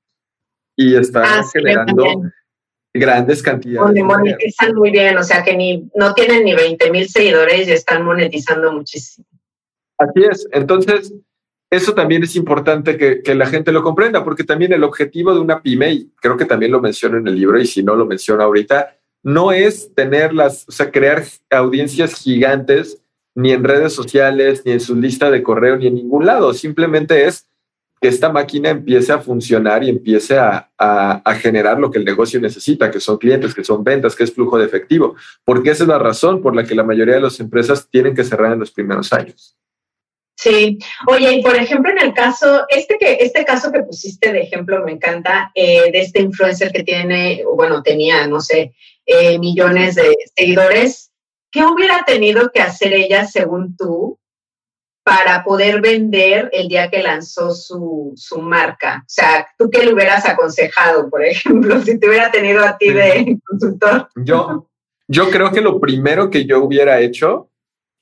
[0.75, 2.03] y está ah, generando
[2.95, 3.85] grandes cantidades.
[3.85, 7.73] Donde monetizan muy bien, o sea que ni, no tienen ni 20 mil seguidores y
[7.73, 9.27] están monetizando muchísimo.
[9.99, 10.47] Así es.
[10.51, 11.13] Entonces,
[11.75, 15.61] eso también es importante que, la gente lo comprenda, porque también el objetivo de una
[15.61, 18.43] pyme, y creo que también lo menciono en el libro, y si no lo menciono
[18.43, 23.01] ahorita, no es tener las, o sea, crear audiencias gigantes
[23.35, 26.53] ni en redes sociales, ni en su lista de correo, ni en ningún lado.
[26.53, 27.47] Simplemente es
[28.01, 30.69] que esta máquina empiece a funcionar y empiece a,
[31.39, 34.57] generar lo que el negocio necesita, que son clientes, que son ventas, que es flujo
[34.57, 37.87] de efectivo, porque esa es la razón por la que la mayoría de las empresas
[37.89, 39.57] tienen que cerrar en los primeros años.
[40.35, 44.41] Sí, oye, y por ejemplo, en el caso, este, que, este caso que pusiste de
[44.41, 49.95] ejemplo me encanta, eh, de este influencer que tiene, bueno, tenía, no sé, eh, millones
[49.95, 51.11] de seguidores,
[51.51, 54.19] ¿qué hubiera tenido que hacer ella según tú
[55.03, 59.03] para poder vender el día que lanzó su, su, marca?
[59.03, 62.91] O sea, ¿tú qué le hubieras aconsejado, por ejemplo, si te hubiera tenido a ti
[62.91, 64.09] de consultor?
[64.17, 64.69] Yo,
[65.07, 67.49] yo creo que lo primero que yo hubiera hecho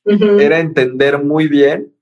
[0.05, 1.92] era entender muy bien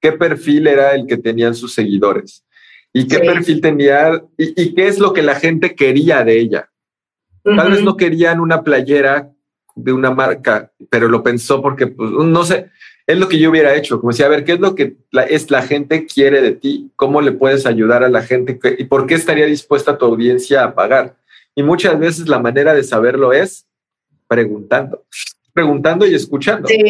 [0.00, 2.44] qué perfil era el que tenían sus seguidores.
[2.92, 6.70] y qué perfil tenía y, qué es lo que la gente quería de ella.
[7.44, 9.30] Tal vez no querían una playera
[9.74, 12.70] de una marca, pero lo pensó porque, pues, no sé,
[13.06, 15.22] es lo que yo hubiera hecho, como decía, a ver, ¿qué es lo que la,
[15.22, 16.90] es, la gente quiere de ti?
[16.94, 18.58] ¿Cómo le puedes ayudar a la gente?
[18.76, 21.16] ¿Y por qué estaría dispuesta tu audiencia a pagar?
[21.54, 23.66] Y muchas veces la manera de saberlo es
[24.26, 25.04] preguntando,
[25.54, 26.68] preguntando y escuchando.
[26.68, 26.82] Sí,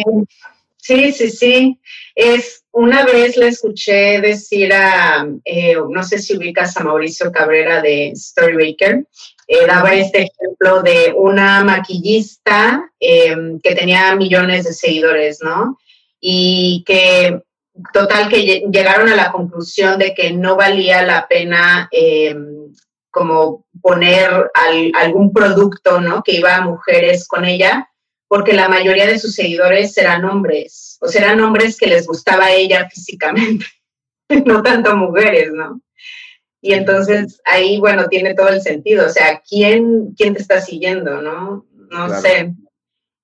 [0.77, 1.79] sí, sí, sí.
[2.15, 7.81] Es, una vez le escuché decir a, eh, no sé si ubicas a Mauricio Cabrera
[7.81, 9.05] de Storybaker,
[9.47, 15.77] eh, daba este ejemplo de una maquillista eh, que tenía millones de seguidores, ¿no?
[16.19, 17.41] y que
[17.93, 22.35] total que llegaron a la conclusión de que no valía la pena eh,
[23.11, 24.51] como poner
[24.93, 26.21] algún producto, ¿no?
[26.21, 27.89] Que iba a mujeres con ella,
[28.27, 32.45] porque la mayoría de sus seguidores eran hombres, o sea, eran hombres que les gustaba
[32.45, 33.65] a ella físicamente,
[34.45, 35.81] no tanto mujeres, ¿no?
[36.61, 41.21] Y entonces ahí, bueno, tiene todo el sentido, o sea, ¿quién, quién te está siguiendo,
[41.21, 41.65] no?
[41.89, 42.53] No sé.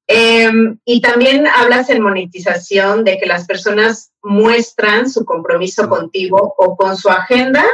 [0.07, 6.77] Em, y también hablas en monetización de que las personas muestran su compromiso contigo o
[6.77, 7.65] con su agenda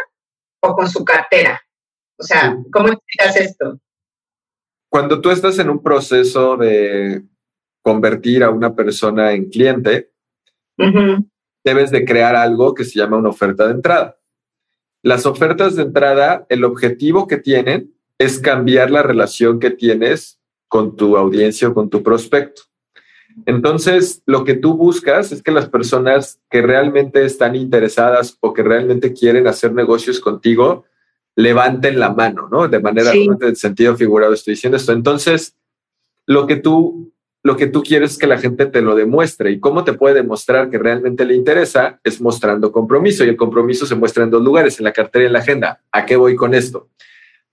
[0.62, 1.62] o con su cartera.
[2.18, 3.80] O sea, ¿cómo explicas esto?
[4.90, 7.24] Cuando tú estás en un proceso de
[7.82, 10.12] convertir a una persona en cliente,
[11.64, 14.18] debes de crear algo que se llama una oferta de entrada.
[15.04, 20.96] Las ofertas de entrada, el objetivo que tienen es cambiar la relación que tienes con
[20.96, 22.64] tu audiencia o con tu prospecto.
[23.46, 28.64] Entonces, lo que tú buscas es que las personas que realmente están interesadas o que
[28.64, 30.86] realmente quieren hacer negocios contigo
[31.36, 32.68] levanten la mano, ¿no?
[32.68, 33.28] De manera, sí.
[33.40, 34.92] de sentido figurado estoy diciendo esto.
[34.92, 35.56] Entonces,
[36.28, 39.52] lo que tú lo que tú quieres es que la gente te lo demuestre.
[39.52, 42.00] ¿Y cómo te puede demostrar que realmente le interesa?
[42.04, 43.24] Es mostrando compromiso.
[43.24, 45.82] Y el compromiso se muestra en dos lugares, en la cartera y en la agenda.
[45.92, 46.90] ¿A qué voy con esto?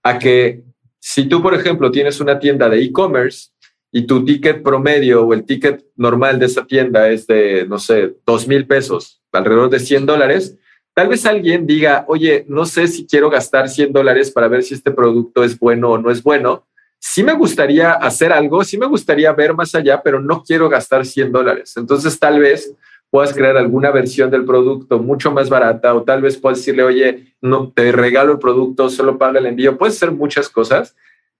[0.02, 0.62] A que
[0.98, 3.50] si tú, por ejemplo, tienes una tienda de e-commerce
[3.90, 8.16] y tu ticket promedio o el ticket normal de esa tienda es de, no sé,
[8.26, 10.58] dos mil pesos, alrededor de 100 dólares,
[10.92, 14.74] tal vez alguien diga, oye, no sé si quiero gastar 100 dólares para ver si
[14.74, 16.66] este producto es bueno o no es bueno.
[16.98, 21.06] Sí me gustaría hacer algo, sí me gustaría ver más allá, pero no quiero gastar
[21.06, 21.76] 100 dólares.
[21.76, 22.74] Entonces, tal vez
[23.10, 27.34] puedas crear alguna versión del producto mucho más barata o tal vez puedas decirle, oye,
[27.40, 29.78] no, te regalo el producto, solo paga el envío.
[29.78, 30.94] Puedes hacer muchas cosas,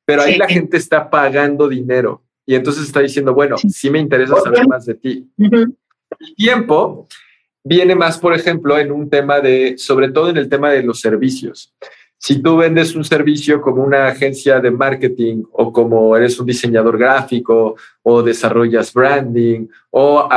[0.04, 4.36] pero ahí la gente está pagando dinero y entonces está diciendo, bueno, sí, me interesa
[4.40, 5.28] saber más de ti.
[5.36, 7.06] El tiempo
[7.62, 11.00] viene más, por ejemplo, en un tema de, sobre todo en el tema de los
[11.00, 11.74] servicios.
[12.20, 16.98] Si tú vendes un servicio como una agencia de marketing o como eres un diseñador
[16.98, 20.28] gráfico o desarrollas branding o,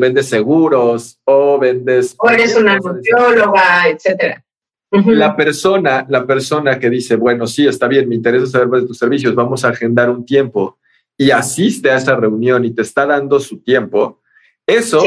[0.00, 2.14] vendes seguros o vendes...
[2.18, 4.42] O eres una nutrióloga, etcétera.
[4.90, 8.86] La persona, la persona que dice, bueno, sí, está bien, me interesa saber más de
[8.86, 10.78] tus servicios, vamos a agendar un tiempo
[11.18, 14.22] y asiste a esa reunión y te está dando su tiempo,
[14.66, 15.02] eso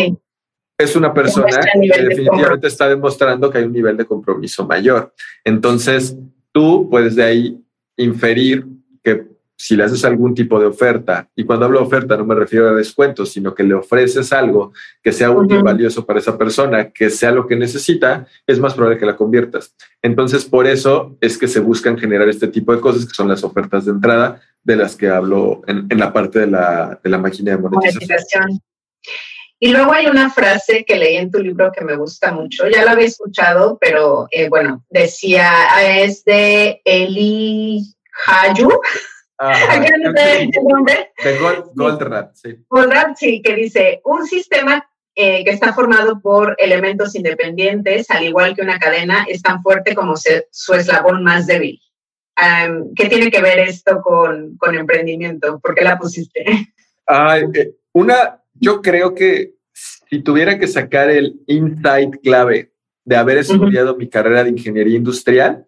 [0.80, 5.13] es una persona que definitivamente está demostrando que hay un nivel de compromiso mayor.
[5.44, 6.15] Entonces,
[6.54, 7.62] tú puedes de ahí
[7.98, 8.65] inferir
[9.04, 12.34] que si le haces algún tipo de oferta, y cuando hablo de oferta no me
[12.34, 14.72] refiero a descuentos, sino que le ofreces algo
[15.04, 18.98] que sea útil, valioso para esa persona, que sea lo que necesita, es más probable
[18.98, 19.76] que la conviertas.
[20.02, 23.44] Entonces, por eso es que se buscan generar este tipo de cosas, que son las
[23.44, 27.52] ofertas de entrada, de las que hablo en, la parte de la, de la máquina
[27.52, 28.62] de monetización.
[29.60, 32.86] Y luego hay una frase que leí en tu libro que me gusta mucho, ya
[32.86, 35.52] la había escuchado, pero eh, bueno, decía,
[35.86, 37.84] es de Eli
[38.26, 38.69] Hayu.
[41.24, 41.38] de
[41.76, 42.58] Goldratt, sí.
[42.69, 48.56] Goldratt, sí, que dice, un sistema eh, que está formado por elementos independientes, al igual
[48.56, 51.82] que una cadena, es tan fuerte como su eslabón más débil.
[52.95, 55.60] ¿Qué tiene que ver esto con, con emprendimiento?
[55.60, 56.45] ¿Por qué la pusiste?
[57.10, 62.72] Eh, una, yo creo que si tuviera que sacar el insight clave
[63.06, 65.65] de haber estudiado mi carrera de ingeniería industrial,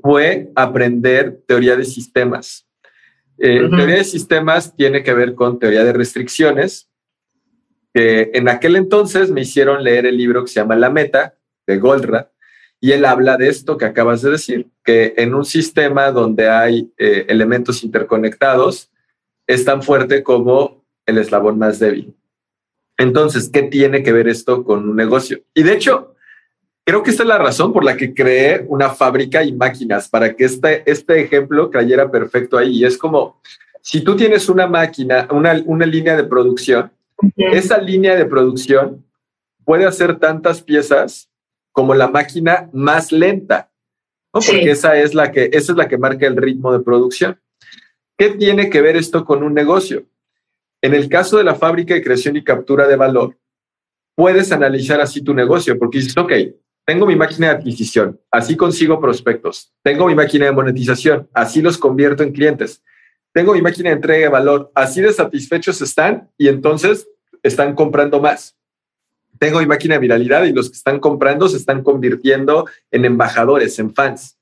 [0.00, 2.66] fue aprender teoría de sistemas.
[3.38, 6.90] Eh, teoría de sistemas tiene que ver con teoría de restricciones,
[7.92, 11.34] que en aquel entonces me hicieron leer el libro que se llama La Meta,
[11.66, 12.30] de Goldratt,
[12.80, 16.90] y él habla de esto que acabas de decir, que en un sistema donde hay
[16.98, 18.90] eh, elementos interconectados,
[19.46, 22.14] es tan fuerte como el eslabón más débil.
[22.96, 25.40] Entonces, ¿qué tiene que ver esto con un negocio?
[25.54, 26.14] Y de hecho,
[26.84, 30.34] creo que esta es la razón por la que creé una fábrica y máquinas, para
[30.34, 32.78] que este, este ejemplo cayera perfecto ahí.
[32.78, 33.40] Y es como,
[33.80, 36.92] si tú tienes una máquina, una, una línea de producción,
[37.36, 39.04] esa línea de producción
[39.64, 41.30] puede hacer tantas piezas
[41.72, 43.70] como la máquina más lenta,
[44.30, 47.40] porque esa es la que esa es la que marca el ritmo de producción.
[48.18, 50.04] ¿Qué tiene que ver esto con un negocio?
[50.82, 53.36] En el caso de la fábrica de creación y captura de valor,
[54.14, 56.32] puedes analizar así tu negocio, porque dices, ok,
[56.84, 61.78] tengo mi máquina de adquisición, así consigo prospectos, tengo mi máquina de monetización, así los
[61.78, 62.82] convierto en clientes,
[63.32, 67.06] tengo mi máquina de entrega de valor, así de satisfechos están y entonces
[67.42, 68.56] están comprando más.
[69.38, 73.78] Tengo mi máquina de viralidad y los que están comprando se están convirtiendo en embajadores,
[73.78, 74.36] en fans.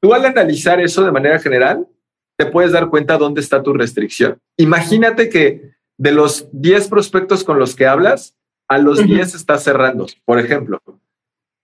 [0.00, 1.86] Tú al analizar eso de manera general,
[2.36, 4.38] te puedes dar cuenta dónde está tu restricción.
[4.56, 8.36] Imagínate que de los 10 prospectos con los que hablas,
[8.68, 10.80] a los 10 estás cerrando, por ejemplo.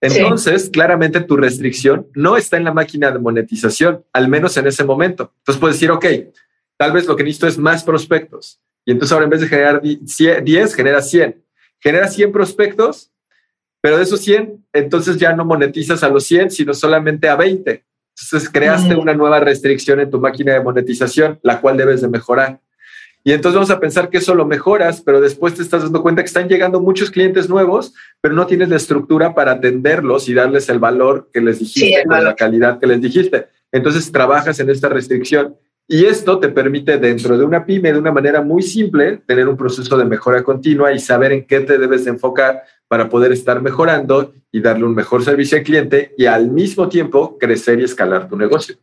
[0.00, 4.84] Entonces, claramente tu restricción no está en la máquina de monetización, al menos en ese
[4.84, 5.32] momento.
[5.38, 6.06] Entonces puedes decir, ok,
[6.78, 8.60] tal vez lo que necesito es más prospectos.
[8.86, 11.44] Y entonces ahora en vez de generar 10, genera 100.
[11.80, 13.12] Genera 100 prospectos,
[13.82, 17.84] pero de esos 100, entonces ya no monetizas a los 100, sino solamente a 20.
[18.22, 22.60] Entonces creaste una nueva restricción en tu máquina de monetización, la cual debes de mejorar.
[23.22, 26.22] Y entonces vamos a pensar que eso lo mejoras, pero después te estás dando cuenta
[26.22, 30.68] que están llegando muchos clientes nuevos, pero no tienes la estructura para atenderlos y darles
[30.70, 33.46] el valor que les dijiste, la calidad que les dijiste.
[33.72, 35.54] Entonces trabajas en esta restricción
[35.86, 39.56] y esto te permite dentro de una pyme, de una manera muy simple, tener un
[39.56, 43.62] proceso de mejora continua y saber en qué te debes de enfocar para poder estar
[43.62, 48.28] mejorando y darle un mejor servicio al cliente y al mismo tiempo crecer y escalar
[48.28, 48.74] tu negocio.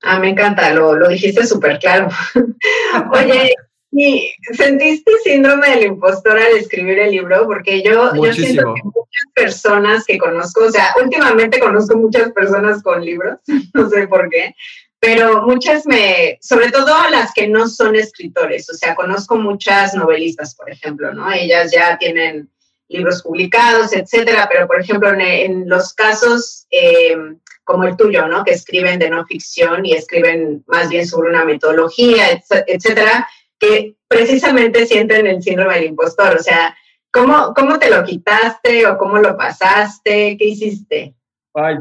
[0.00, 2.08] Ah, me encanta, lo, lo dijiste súper claro.
[3.12, 3.52] Oye,
[3.90, 7.46] ¿y sentiste síndrome del impostor al escribir el libro?
[7.46, 12.80] Porque yo, yo siento que muchas personas que conozco, o sea, últimamente conozco muchas personas
[12.80, 13.40] con libros,
[13.74, 14.54] no sé por qué,
[15.00, 20.54] pero muchas me, sobre todo las que no son escritores, o sea, conozco muchas novelistas,
[20.54, 21.32] por ejemplo, ¿no?
[21.32, 22.48] Ellas ya tienen
[22.90, 27.16] libros publicados, etcétera, pero por ejemplo, en, los casos eh,
[27.64, 28.44] como el tuyo, ¿no?
[28.44, 32.24] Que escriben de no ficción y escriben más bien sobre una metodología,
[32.66, 33.28] etcétera,
[33.58, 36.36] que precisamente sienten el síndrome del impostor.
[36.36, 36.76] O sea,
[37.12, 40.36] ¿cómo, cómo te lo quitaste o cómo lo pasaste?
[40.36, 41.14] ¿Qué hiciste?
[41.54, 41.76] Ay,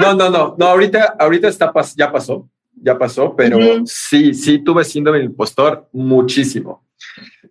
[0.00, 4.82] No, no, no, no, ahorita, ahorita está, ya pasó, ya pasó, pero sí, sí tuve
[4.82, 6.86] síndrome del impostor muchísimo.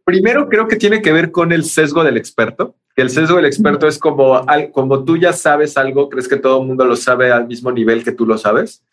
[0.06, 3.46] Primero creo que tiene que ver con el sesgo del experto que el sesgo del
[3.46, 7.30] experto es como, como tú ya sabes algo, crees que todo el mundo lo sabe
[7.30, 8.84] al mismo nivel que tú lo sabes.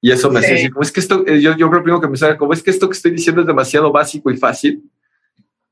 [0.00, 2.08] Y eso me hace decir, como es que esto, eh, yo, yo creo primero que
[2.08, 4.82] me sabe, como es que esto que estoy diciendo es demasiado básico y fácil,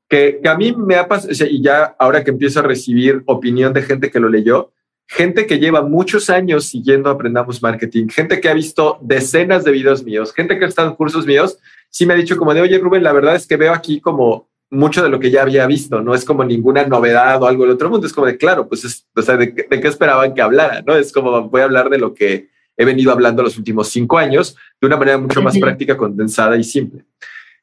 [0.09, 3.73] que, que a mí me ha pasado, y ya ahora que empiezo a recibir opinión
[3.73, 4.73] de gente que lo leyó,
[5.09, 10.05] gente que lleva muchos años siguiendo Aprendamos Marketing, gente que ha visto decenas de videos
[10.05, 11.59] míos, gente que ha estado en cursos míos,
[11.91, 14.49] sí me ha dicho como de, oye Rubén, la verdad es que veo aquí como
[14.75, 17.73] mucho de lo que ya había visto, no es como ninguna novedad o algo del
[17.73, 20.83] otro mundo, es como de, claro, pues, es, o sea, de, qué esperaban que hablara?
[20.83, 20.95] ¿no?
[20.95, 24.57] Es como, voy a hablar de lo que he venido hablando los últimos cinco años
[24.81, 27.05] de una manera mucho más práctica, condensada y simple.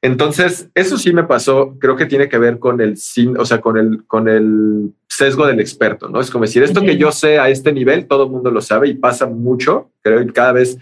[0.02, 2.98] Entonces, eso sí me pasó, creo que tiene que ver con el,
[3.38, 6.20] o sea, con el, con el sesgo del experto, ¿no?
[6.20, 8.88] Es como decir, esto que yo sé a este nivel, todo el mundo lo sabe
[8.88, 10.78] y pasa mucho, creo que cada vez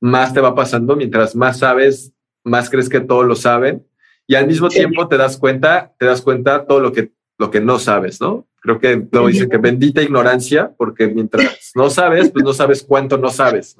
[0.00, 2.12] más te va pasando, mientras más sabes,
[2.44, 3.84] más crees que todos lo saben
[4.30, 7.60] y al mismo tiempo te das cuenta, te das cuenta todo lo que, lo que
[7.60, 8.46] no sabes, ¿no?
[8.60, 13.18] Creo que luego dicen que bendita ignorancia, porque mientras no sabes, pues no sabes cuánto
[13.18, 13.76] no sabes.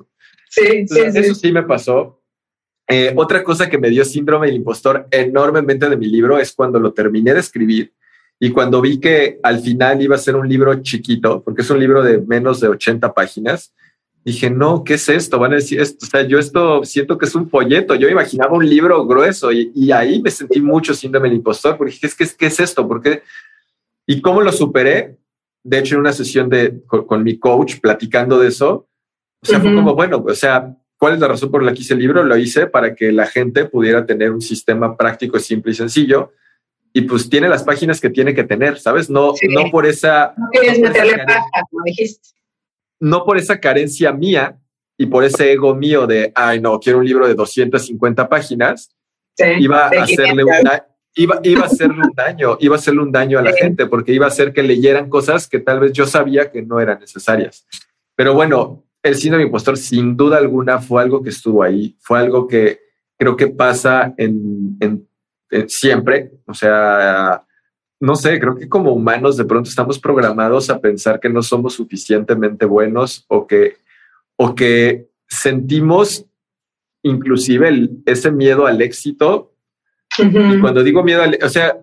[0.49, 2.21] Sí, sí, Eso sí me pasó.
[2.89, 6.81] Eh, otra cosa que me dio síndrome del impostor enormemente de mi libro es cuando
[6.81, 7.93] lo terminé de escribir
[8.41, 11.79] y cuando vi que al final iba a ser un libro chiquito, porque es un
[11.79, 13.73] libro de menos de 80 páginas,
[14.25, 15.39] dije, no, ¿qué es esto?
[15.39, 16.05] Van a decir esto.
[16.05, 17.95] O sea, yo esto siento que es un folleto.
[17.95, 22.09] Yo imaginaba un libro grueso y, ahí me sentí mucho síndrome del impostor porque dije,
[22.17, 22.87] ¿qué, qué es esto?
[22.87, 23.23] ¿Por qué?
[24.07, 25.17] ¿Y cómo lo superé?
[25.63, 28.89] De hecho, en una sesión de, con, mi coach platicando de eso,
[29.43, 31.95] o sea, fue como, bueno, o sea, ¿cuál es la razón por la que hice
[31.95, 32.23] el libro?
[32.23, 36.33] Lo hice para que la gente pudiera tener un sistema práctico, simple y sencillo.
[36.93, 39.09] Y pues tiene las páginas que tiene que tener, ¿sabes?
[39.09, 40.35] No, no por esa...
[40.37, 42.40] No querías meterle paja, como dijiste
[43.01, 44.59] no por esa carencia mía
[44.97, 48.95] y por ese ego mío de, ay, no, quiero un libro de 250 páginas,
[49.59, 50.53] iba, a hacerle un
[51.15, 54.13] iba, iba a hacerle un daño, iba a hacerle un daño a la gente porque
[54.13, 57.67] iba a hacer que leyeran cosas que tal vez yo sabía que no eran necesarias.
[58.15, 62.47] Pero bueno, el síndrome impostor sin duda alguna fue algo que estuvo ahí, fue algo
[62.47, 62.81] que
[63.17, 65.09] creo que pasa en, en
[65.69, 67.43] siempre, o sea,
[68.01, 71.75] no sé, creo que como humanos de pronto estamos programados a pensar que no somos
[71.75, 73.77] suficientemente buenos o que,
[74.37, 76.25] o que sentimos
[77.03, 79.55] inclusive ese miedo al éxito.
[80.19, 81.79] Y cuando digo miedo al, o sea,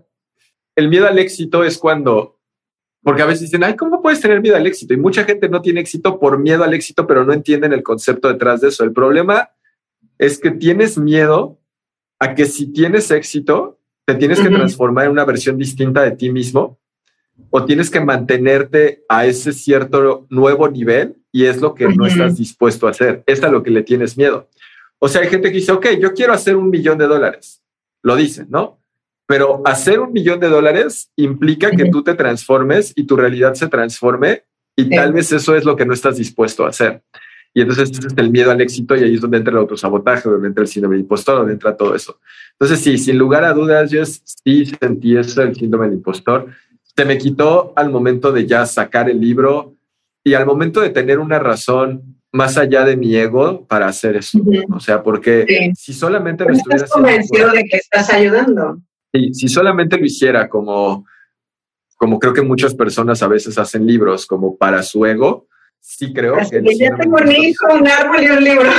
[0.75, 2.39] el miedo al éxito es cuando
[3.03, 4.93] Porque a veces dicen, ay, ¿cómo puedes tener miedo al éxito?
[4.93, 8.27] Y mucha gente no tiene éxito por miedo al éxito, pero no entienden el concepto
[8.27, 8.83] detrás de eso.
[8.83, 9.51] El problema
[10.17, 11.59] es que tienes miedo
[12.19, 13.76] a que si tienes éxito,
[14.07, 16.79] te tienes que transformar en una versión distinta de ti mismo
[17.49, 22.37] o tienes que mantenerte a ese cierto nuevo nivel y es lo que no estás
[22.37, 23.21] dispuesto a hacer.
[23.27, 24.49] Es a lo que le tienes miedo.
[24.97, 27.61] O sea, hay gente que dice, ok, yo quiero hacer un millón de dólares.
[28.01, 28.79] Lo dicen, ¿no?
[29.25, 33.67] Pero hacer un millón de dólares implica que tú te transformes y tu realidad se
[33.67, 34.45] transforme
[34.77, 37.03] y tal vez eso es lo que no estás dispuesto a hacer.
[37.57, 40.29] Y entonces este es el miedo al éxito y ahí es donde entra el autosabotaje,
[40.29, 42.19] donde entra el síndrome del impostor, donde entra todo eso.
[42.51, 46.45] Entonces sí, sin lugar a dudas, yo sí sentí eso, el síndrome del impostor.
[46.95, 49.73] Se me quitó al momento de ya sacar el libro
[50.23, 54.37] y al momento de tener una razón más allá de mi ego para hacer eso.
[54.69, 58.77] O sea, porque si solamente me estás convencido de que estás ayudando.
[59.11, 61.07] Y si solamente lo hiciera como,
[61.95, 65.47] como creo que muchas personas a veces hacen libros como para su ego,
[65.87, 66.61] sí creo que...
[66.77, 68.69] ya tengo un hijo, un árbol y un libro.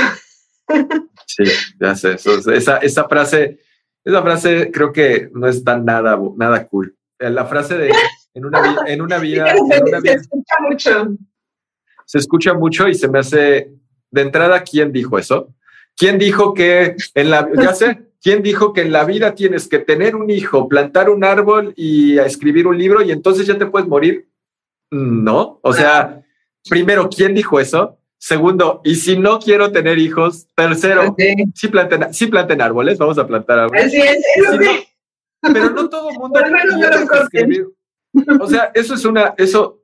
[1.25, 1.43] Sí,
[1.79, 2.15] ya sé.
[2.55, 3.59] esa, esa frase,
[4.03, 6.95] esa frase creo que no es tan nada, nada cool.
[7.19, 7.93] La frase de
[8.33, 9.45] en una, en una vida...
[10.01, 11.17] se escucha mucho
[12.09, 13.71] se escucha mucho y se me hace
[14.09, 15.53] de entrada, ¿quién dijo eso?
[15.95, 19.77] ¿Quién dijo que en la, ya sé, quién dijo que en la vida tienes que
[19.77, 23.87] tener un hijo, plantar un árbol y escribir un libro y entonces ya te puedes
[23.87, 24.27] morir?
[24.89, 26.23] No, o sea,
[26.69, 27.97] primero, ¿quién dijo eso?
[28.17, 31.15] Segundo, y si no quiero tener hijos, tercero,
[31.55, 33.93] sí, planten, sí planten árboles, vamos a plantar árboles.
[35.41, 36.39] pero no todo el mundo.
[38.41, 39.79] O sea, eso es una, eso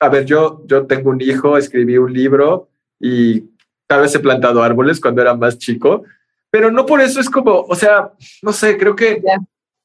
[0.00, 2.68] a ver, yo, yo tengo un hijo, escribí un libro
[3.00, 3.40] y
[3.86, 6.04] tal vez he plantado árboles cuando era más chico,
[6.50, 8.12] pero no por eso es como, o sea,
[8.42, 9.22] no sé, creo que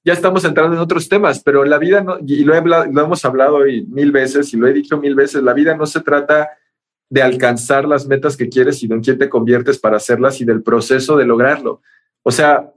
[0.04, 3.56] ya estamos entrando en otros temas, pero la vida, no, y lo, lo hemos hablado
[3.56, 6.50] hoy mil veces y lo he dicho mil veces, la vida no se trata
[7.10, 10.64] de alcanzar las metas que quieres, sino en quién te conviertes para hacerlas y del
[10.64, 11.82] proceso de lograrlo.
[12.24, 12.72] O sea,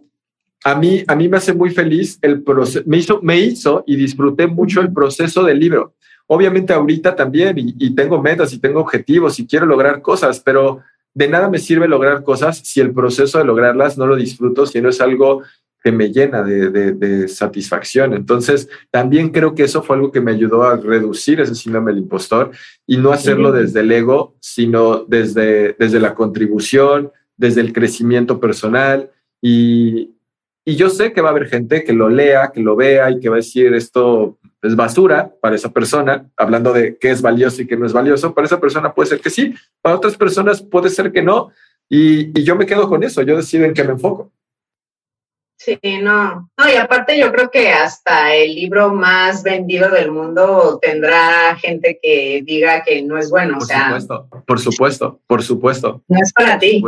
[0.64, 3.96] a mí, a mí me hace muy feliz el proceso, me hizo, me hizo y
[3.96, 5.94] disfruté mucho el proceso del libro.
[6.26, 10.80] Obviamente ahorita también y, tengo metas y tengo objetivos y quiero lograr cosas, pero
[11.14, 14.80] de nada me sirve lograr cosas si el proceso de lograrlas no lo disfruto, si
[14.80, 15.44] no es algo
[15.82, 18.14] que me llena de, satisfacción.
[18.14, 22.02] Entonces, también creo que eso fue algo que me ayudó a reducir ese síndrome del
[22.02, 22.50] impostor
[22.86, 29.10] y no hacerlo desde el ego, sino desde, desde la contribución, desde el crecimiento personal.
[29.40, 30.16] Y,
[30.64, 33.20] y yo sé que va a haber gente que lo lea, que lo vea y
[33.20, 37.62] que va a decir esto es basura para esa persona, hablando de qué es valioso
[37.62, 40.62] y qué no es valioso, para esa persona puede ser que sí, para otras personas
[40.62, 41.52] puede ser que no,
[41.88, 44.32] y, yo me quedo con eso, yo decido en qué me enfoco.
[45.58, 50.78] Sí, no, no, y aparte yo creo que hasta el libro más vendido del mundo
[50.80, 53.58] tendrá gente que diga que no es bueno.
[53.58, 56.02] Por supuesto, por supuesto, por supuesto.
[56.08, 56.82] No es para ti.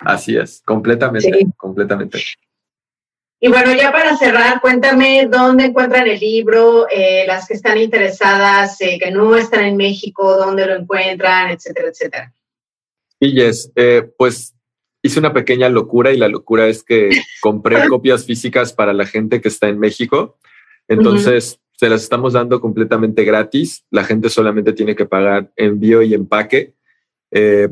[0.00, 2.22] Así es, completamente, completamente.
[3.42, 8.78] Y bueno, ya para cerrar, cuéntame dónde encuentran el libro, eh, las que están interesadas,
[8.82, 12.34] eh, que no están en México, dónde lo encuentran, etcétera, etcétera.
[13.18, 14.54] Y yes, eh, pues
[15.02, 19.40] hice una pequeña locura y la locura es que compré copias físicas para la gente
[19.40, 20.38] que está en México.
[20.88, 23.84] Entonces, se las estamos dando completamente gratis.
[23.90, 26.74] La gente solamente tiene que pagar envío y empaque.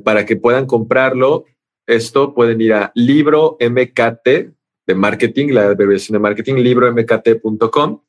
[0.04, 1.44] para que puedan comprarlo,
[1.86, 4.54] esto pueden ir a libro MKT
[4.86, 8.02] de marketing, la abreviación de marketing, libromkt.com.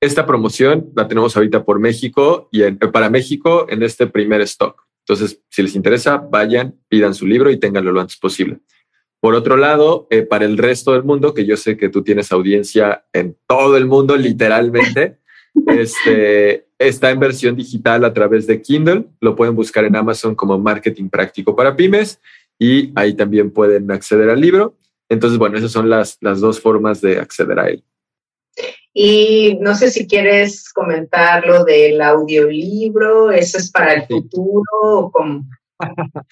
[0.00, 4.89] Esta promoción la tenemos ahorita por México y para México en este primer stock.
[5.06, 8.60] Entonces, si les interesa, vayan, pidan su libro y ténganlo lo antes posible.
[9.20, 12.32] Por otro lado, eh, para el resto del mundo, que yo sé que tú tienes
[12.32, 15.18] audiencia en todo el mundo, literalmente,
[15.66, 19.06] este, está en versión digital a través de Kindle.
[19.20, 22.20] Lo pueden buscar en Amazon como Marketing Práctico para Pymes
[22.58, 24.76] y ahí también pueden acceder al libro.
[25.08, 27.84] Entonces, bueno, esas son las, las dos formas de acceder a él.
[29.02, 35.10] Y no sé si quieres comentar lo del audiolibro, ¿eso es para el futuro o
[35.10, 35.44] cómo?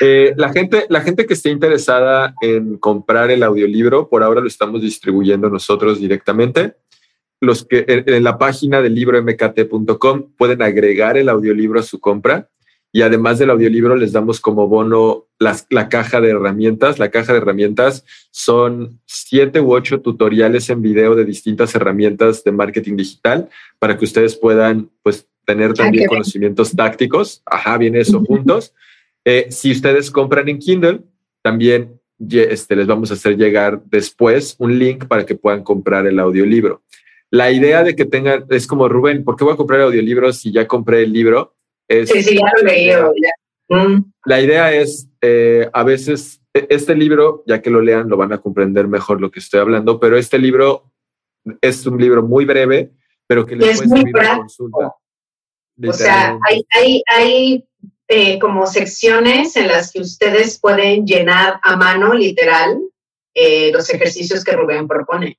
[0.00, 4.46] Eh, la, gente, la gente que esté interesada en comprar el audiolibro, por ahora lo
[4.46, 6.76] estamos distribuyendo nosotros directamente.
[7.38, 12.48] Los que en, la página del libro mkt.com pueden agregar el audiolibro a su compra
[12.92, 16.98] y además del audiolibro les damos como bono la caja de herramientas.
[16.98, 22.52] La caja de herramientas son siete u ocho tutoriales en video de distintas herramientas de
[22.52, 27.42] marketing digital para que ustedes puedan pues tener también conocimientos tácticos.
[27.46, 28.74] Ajá, viene eso juntos.
[29.24, 31.00] Eh, si ustedes compran en Kindle,
[31.42, 36.18] también este, les vamos a hacer llegar después un link para que puedan comprar el
[36.18, 36.82] audiolibro.
[37.30, 40.50] la idea de que tengan, es como Rubén, ¿por qué voy a comprar audiolibros si
[40.50, 41.57] ya compré el libro?
[41.88, 42.90] Sí, sí, ya lo leí.
[43.68, 44.12] Mm.
[44.24, 48.32] La idea es, eh, a veces, e, este libro, ya que lo lean, lo van
[48.32, 50.90] a comprender mejor lo que estoy hablando, pero este libro
[51.60, 52.92] es un libro muy breve,
[53.26, 54.94] pero que les puede servir una consulta.
[55.86, 57.68] O sea, hay, hay, hay
[58.08, 62.78] eh, como secciones en las que ustedes pueden llenar a mano, literal,
[63.34, 65.38] eh, los ejercicios que Rubén propone.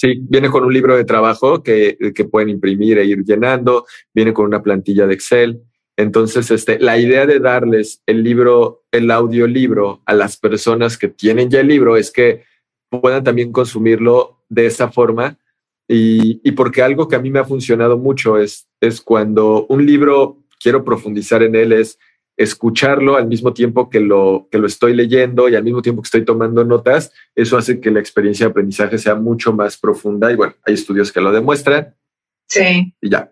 [0.00, 3.84] Sí, viene con un libro de trabajo que, que, pueden imprimir e ir llenando,
[4.14, 5.60] viene con una plantilla de Excel.
[5.94, 11.50] Entonces, este, la idea de darles el libro, el audiolibro a las personas que tienen
[11.50, 12.44] ya el libro es que
[12.88, 15.38] puedan también consumirlo de esa forma.
[15.86, 19.84] Y, y porque algo que a mí me ha funcionado mucho es, es cuando un
[19.84, 21.98] libro quiero profundizar en él, es
[22.40, 26.06] escucharlo al mismo tiempo que lo, que lo estoy leyendo y al mismo tiempo que
[26.06, 30.36] estoy tomando notas, eso hace que la experiencia de aprendizaje sea mucho más profunda y
[30.36, 31.94] bueno, hay estudios que lo demuestran.
[32.48, 32.94] Sí.
[32.98, 33.30] Y ya.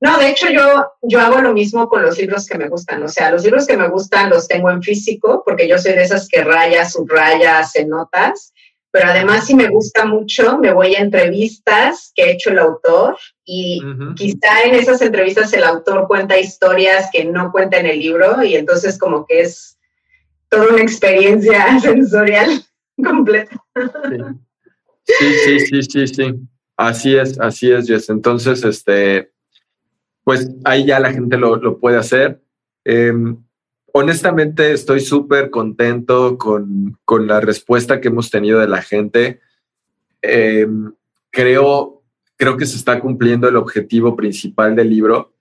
[0.00, 3.02] No, de hecho yo, yo hago lo mismo con los libros que me gustan.
[3.02, 6.04] O sea, los libros que me gustan los tengo en físico porque yo soy de
[6.04, 8.54] esas que raya, subraya, hace notas
[8.94, 13.16] pero además si me gusta mucho, me voy a entrevistas que ha hecho el autor
[13.44, 13.82] y
[14.14, 18.54] quizá en esas entrevistas el autor cuenta historias que no cuenta en el libro y
[18.54, 19.76] entonces como que es
[20.48, 22.62] toda una experiencia sensorial
[23.04, 23.60] completa.
[25.02, 26.34] Sí, sí, sí, sí, sí.
[26.76, 28.10] Así es, así es, Jess.
[28.10, 29.32] Entonces, este,
[30.22, 32.40] pues ahí ya la gente lo, lo puede hacer.
[32.84, 33.43] Em,
[33.96, 39.40] honestamente estoy súper contento con, la respuesta que hemos tenido de la gente.
[40.20, 40.92] Em,
[41.30, 42.02] creo,
[42.36, 45.32] creo que se está cumpliendo el objetivo principal del libro.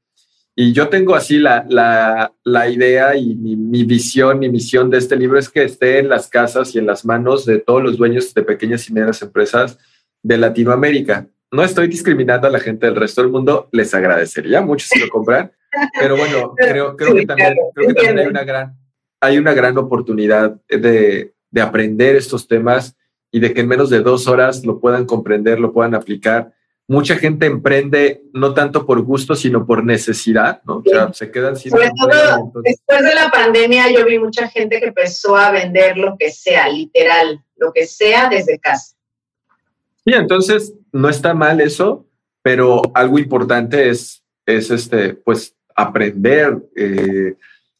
[0.55, 2.31] Y yo tengo así la,
[2.69, 6.75] idea y mi, visión, mi misión de este libro es que esté en las casas
[6.75, 9.79] y en las manos de todos los dueños de pequeñas y medianas empresas
[10.21, 11.27] de Latinoamérica.
[11.51, 15.09] No estoy discriminando a la gente del resto del mundo, les agradecería mucho si lo
[15.09, 15.51] compran,
[15.99, 18.77] pero bueno, creo, creo, que, también, creo que también hay una gran,
[19.21, 22.95] hay una gran oportunidad de, de aprender estos temas
[23.31, 26.53] y de que en menos de dos horas lo puedan comprender, lo puedan aplicar.
[26.87, 30.77] Mucha gente emprende no tanto por gusto, sino por necesidad, ¿no?
[30.77, 34.79] O sea, se quedan sin Sobre todo, después de la pandemia yo vi mucha gente
[34.79, 38.95] que empezó a vender lo que sea, literal, lo que sea desde casa.
[40.05, 42.05] Sí, entonces no está mal eso,
[42.43, 47.35] pero algo importante es, es este, pues aprender eh,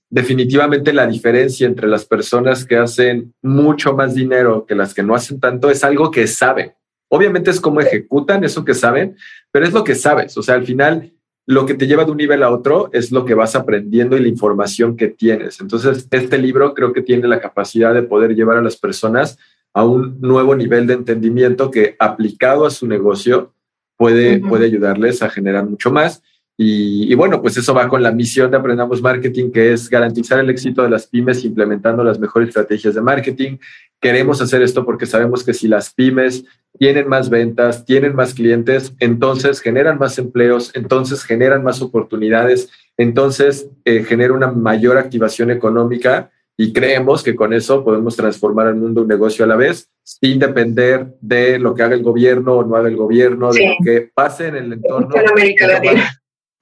[0.09, 5.15] definitivamente la diferencia entre las personas que hacen mucho más dinero que las que no
[5.15, 6.73] hacen tanto es algo que saben.
[7.09, 9.15] Obviamente es cómo ejecutan eso que saben,
[9.51, 10.37] pero es lo que sabes.
[10.37, 11.13] O sea, al final
[11.45, 14.21] lo que te lleva de un nivel a otro es lo que vas aprendiendo y
[14.21, 15.59] la información que tienes.
[15.59, 19.37] Entonces, este libro creo que tiene la capacidad de poder llevar a las personas
[19.73, 23.53] a un nuevo nivel de entendimiento que aplicado a su negocio
[23.97, 26.21] puede, puede ayudarles a generar mucho más.
[26.55, 30.51] Y, bueno, pues eso va con la misión de Aprendamos Marketing, que es garantizar el
[30.51, 33.57] éxito de las pymes implementando las mejores estrategias de marketing.
[33.99, 36.45] Queremos hacer esto porque sabemos que si las pymes
[36.77, 43.69] tienen más ventas, tienen más clientes, entonces generan más empleos, entonces generan más oportunidades, entonces
[43.85, 46.29] eh, genera una mayor activación económica.
[46.55, 50.37] Y creemos que con eso podemos transformar el mundo un negocio a la vez sin
[50.37, 54.11] depender de lo que haga el gobierno o no haga el gobierno, de lo que
[54.13, 55.15] pase en el entorno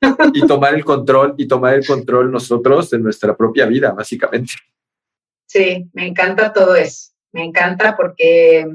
[0.34, 4.54] y tomar el control y tomar el control nosotros de nuestra propia vida, básicamente.
[5.46, 7.12] Sí, me encanta todo eso.
[7.34, 8.68] Me encanta porque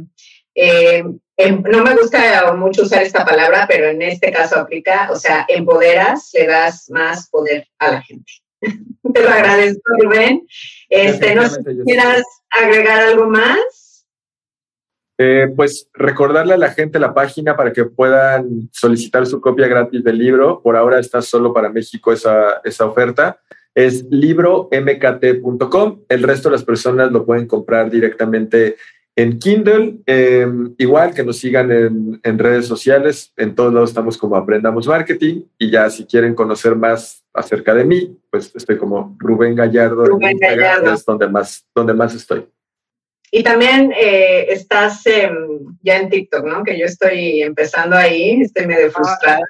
[0.54, 1.04] eh,
[1.36, 5.44] em, no me gusta mucho usar esta palabra, pero en este caso aplica, o sea,
[5.48, 8.32] empoderas, le das más poder a la gente.
[9.14, 10.46] Te lo agradezco, Rubén.
[10.88, 11.42] Este, ¿No
[11.84, 13.85] quieras agregar algo más?
[15.18, 20.04] Eh, pues recordarle a la gente la página para que puedan solicitar su copia gratis
[20.04, 20.60] del libro.
[20.62, 23.40] Por ahora está solo para México esa, esa oferta.
[23.74, 26.00] Es libromkt.com.
[26.08, 28.76] El resto de las personas lo pueden comprar directamente
[29.16, 30.00] en Kindle.
[30.04, 33.32] Em, igual que nos sigan en, en, redes sociales.
[33.38, 35.44] En todos lados estamos como Aprendamos Marketing.
[35.58, 40.04] Y ya si quieren conocer más acerca de mí, pues estoy como Rubén Gallardo.
[40.04, 40.92] Rubén Gallardo.
[40.92, 42.46] Es donde más, donde más estoy.
[43.30, 45.02] Y también eh, estás
[45.82, 46.62] ya en TikTok, ¿no?
[46.62, 49.40] Que yo estoy empezando ahí, estoy medio frustrada.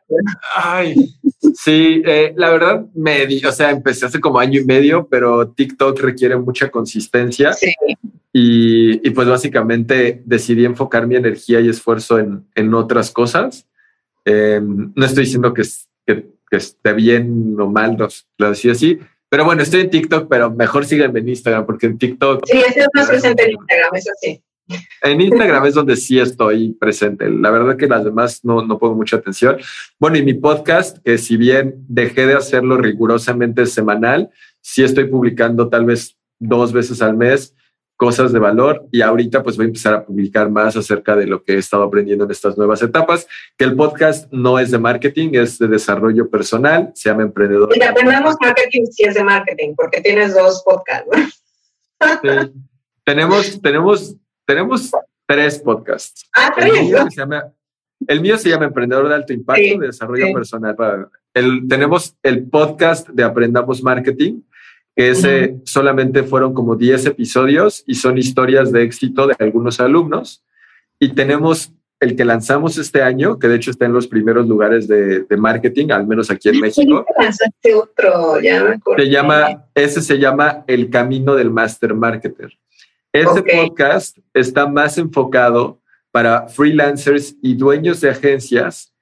[0.55, 0.95] Ay,
[1.55, 6.01] sí, eh, la verdad, me, o sea, empecé hace como año y medio, pero TikTok
[6.01, 7.53] requiere mucha consistencia.
[7.53, 7.73] Sí.
[8.33, 13.67] Y, y pues básicamente decidí enfocar mi energía y esfuerzo en, en otras cosas.
[14.25, 15.63] Em, no estoy diciendo que,
[16.05, 17.97] que, que, esté bien o mal,
[18.39, 18.99] lo decía así,
[19.29, 22.45] pero bueno, estoy en TikTok, pero mejor síganme en Instagram, porque en TikTok.
[22.47, 24.43] Sí, es más presente en Instagram, eso sí.
[25.03, 27.31] En Instagram es donde sí estoy presente.
[27.31, 29.59] La verdad que las demás no, no pongo mucha atención.
[29.99, 35.69] Bueno, y mi podcast, que si bien dejé de hacerlo rigurosamente semanal, sí estoy publicando
[35.69, 37.55] tal vez dos veces al mes
[37.97, 41.43] cosas de valor y ahorita pues voy a empezar a publicar más acerca de lo
[41.43, 43.27] que he estado aprendiendo en estas nuevas etapas,
[43.57, 47.71] que el podcast no es de marketing, es de desarrollo personal, se llama Emprendedor.
[47.75, 51.09] Y aprendamos marketing si es de marketing, porque tienes dos podcasts.
[53.05, 54.91] Tenemos, tenemos, tenemos
[55.27, 56.29] tres podcasts.
[56.35, 56.75] Ah, tres.
[56.75, 57.53] El mío, se llama,
[58.07, 60.77] el mío se llama Emprendedor de Alto Impacto, de Desarrollo Personal.
[61.33, 64.41] El, tenemos el podcast de Aprendamos Marketing,
[64.97, 70.43] que ese solamente fueron como 10 episodios y son historias de éxito de algunos alumnos.
[70.99, 71.71] Y tenemos
[72.01, 75.91] el que lanzamos este año, que de hecho está en los primeros lugares de, marketing,
[75.91, 77.05] al menos aquí en México.
[77.19, 82.57] Lanzaste otro, ya Se llama, ese se llama El Camino del Master Marketer.
[83.13, 85.81] Ese podcast está más enfocado
[86.11, 88.96] para freelancers y dueños de agencias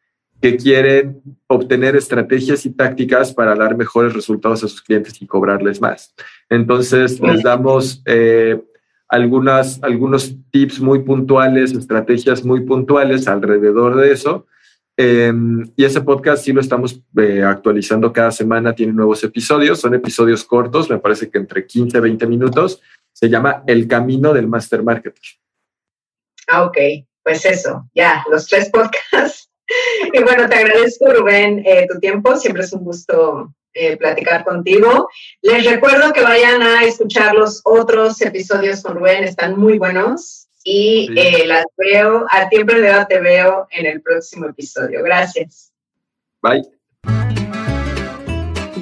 [0.45, 5.80] que quieren obtener estrategias y tácticas para dar mejores resultados a sus clientes y cobrarles
[5.80, 6.14] más.
[6.51, 8.62] Entonces, les damos eh,
[9.09, 14.47] algunas, algunos tips muy puntuales, estrategias muy puntuales alrededor de eso.
[14.99, 19.95] Em, y ese podcast sí lo estamos eh, actualizando cada semana, tiene nuevos episodios, son
[19.95, 22.82] episodios cortos, me parece que entre 15 y 20 minutos.
[23.14, 25.24] Se llama El Camino del Master Marketer.
[26.49, 26.76] Ah, ok,
[27.22, 29.49] pues eso, ya, los tres podcasts
[30.12, 32.36] y bueno, te agradezco, Rubén, eh, tu tiempo.
[32.36, 35.08] Siempre es un gusto eh, platicar contigo.
[35.42, 40.48] Les recuerdo que vayan a escuchar los otros episodios con Rubén, están muy buenos.
[40.66, 45.02] Y eh, las veo, a tiempo de te veo en el próximo episodio.
[45.02, 45.72] Gracias.
[46.40, 46.74] Bye.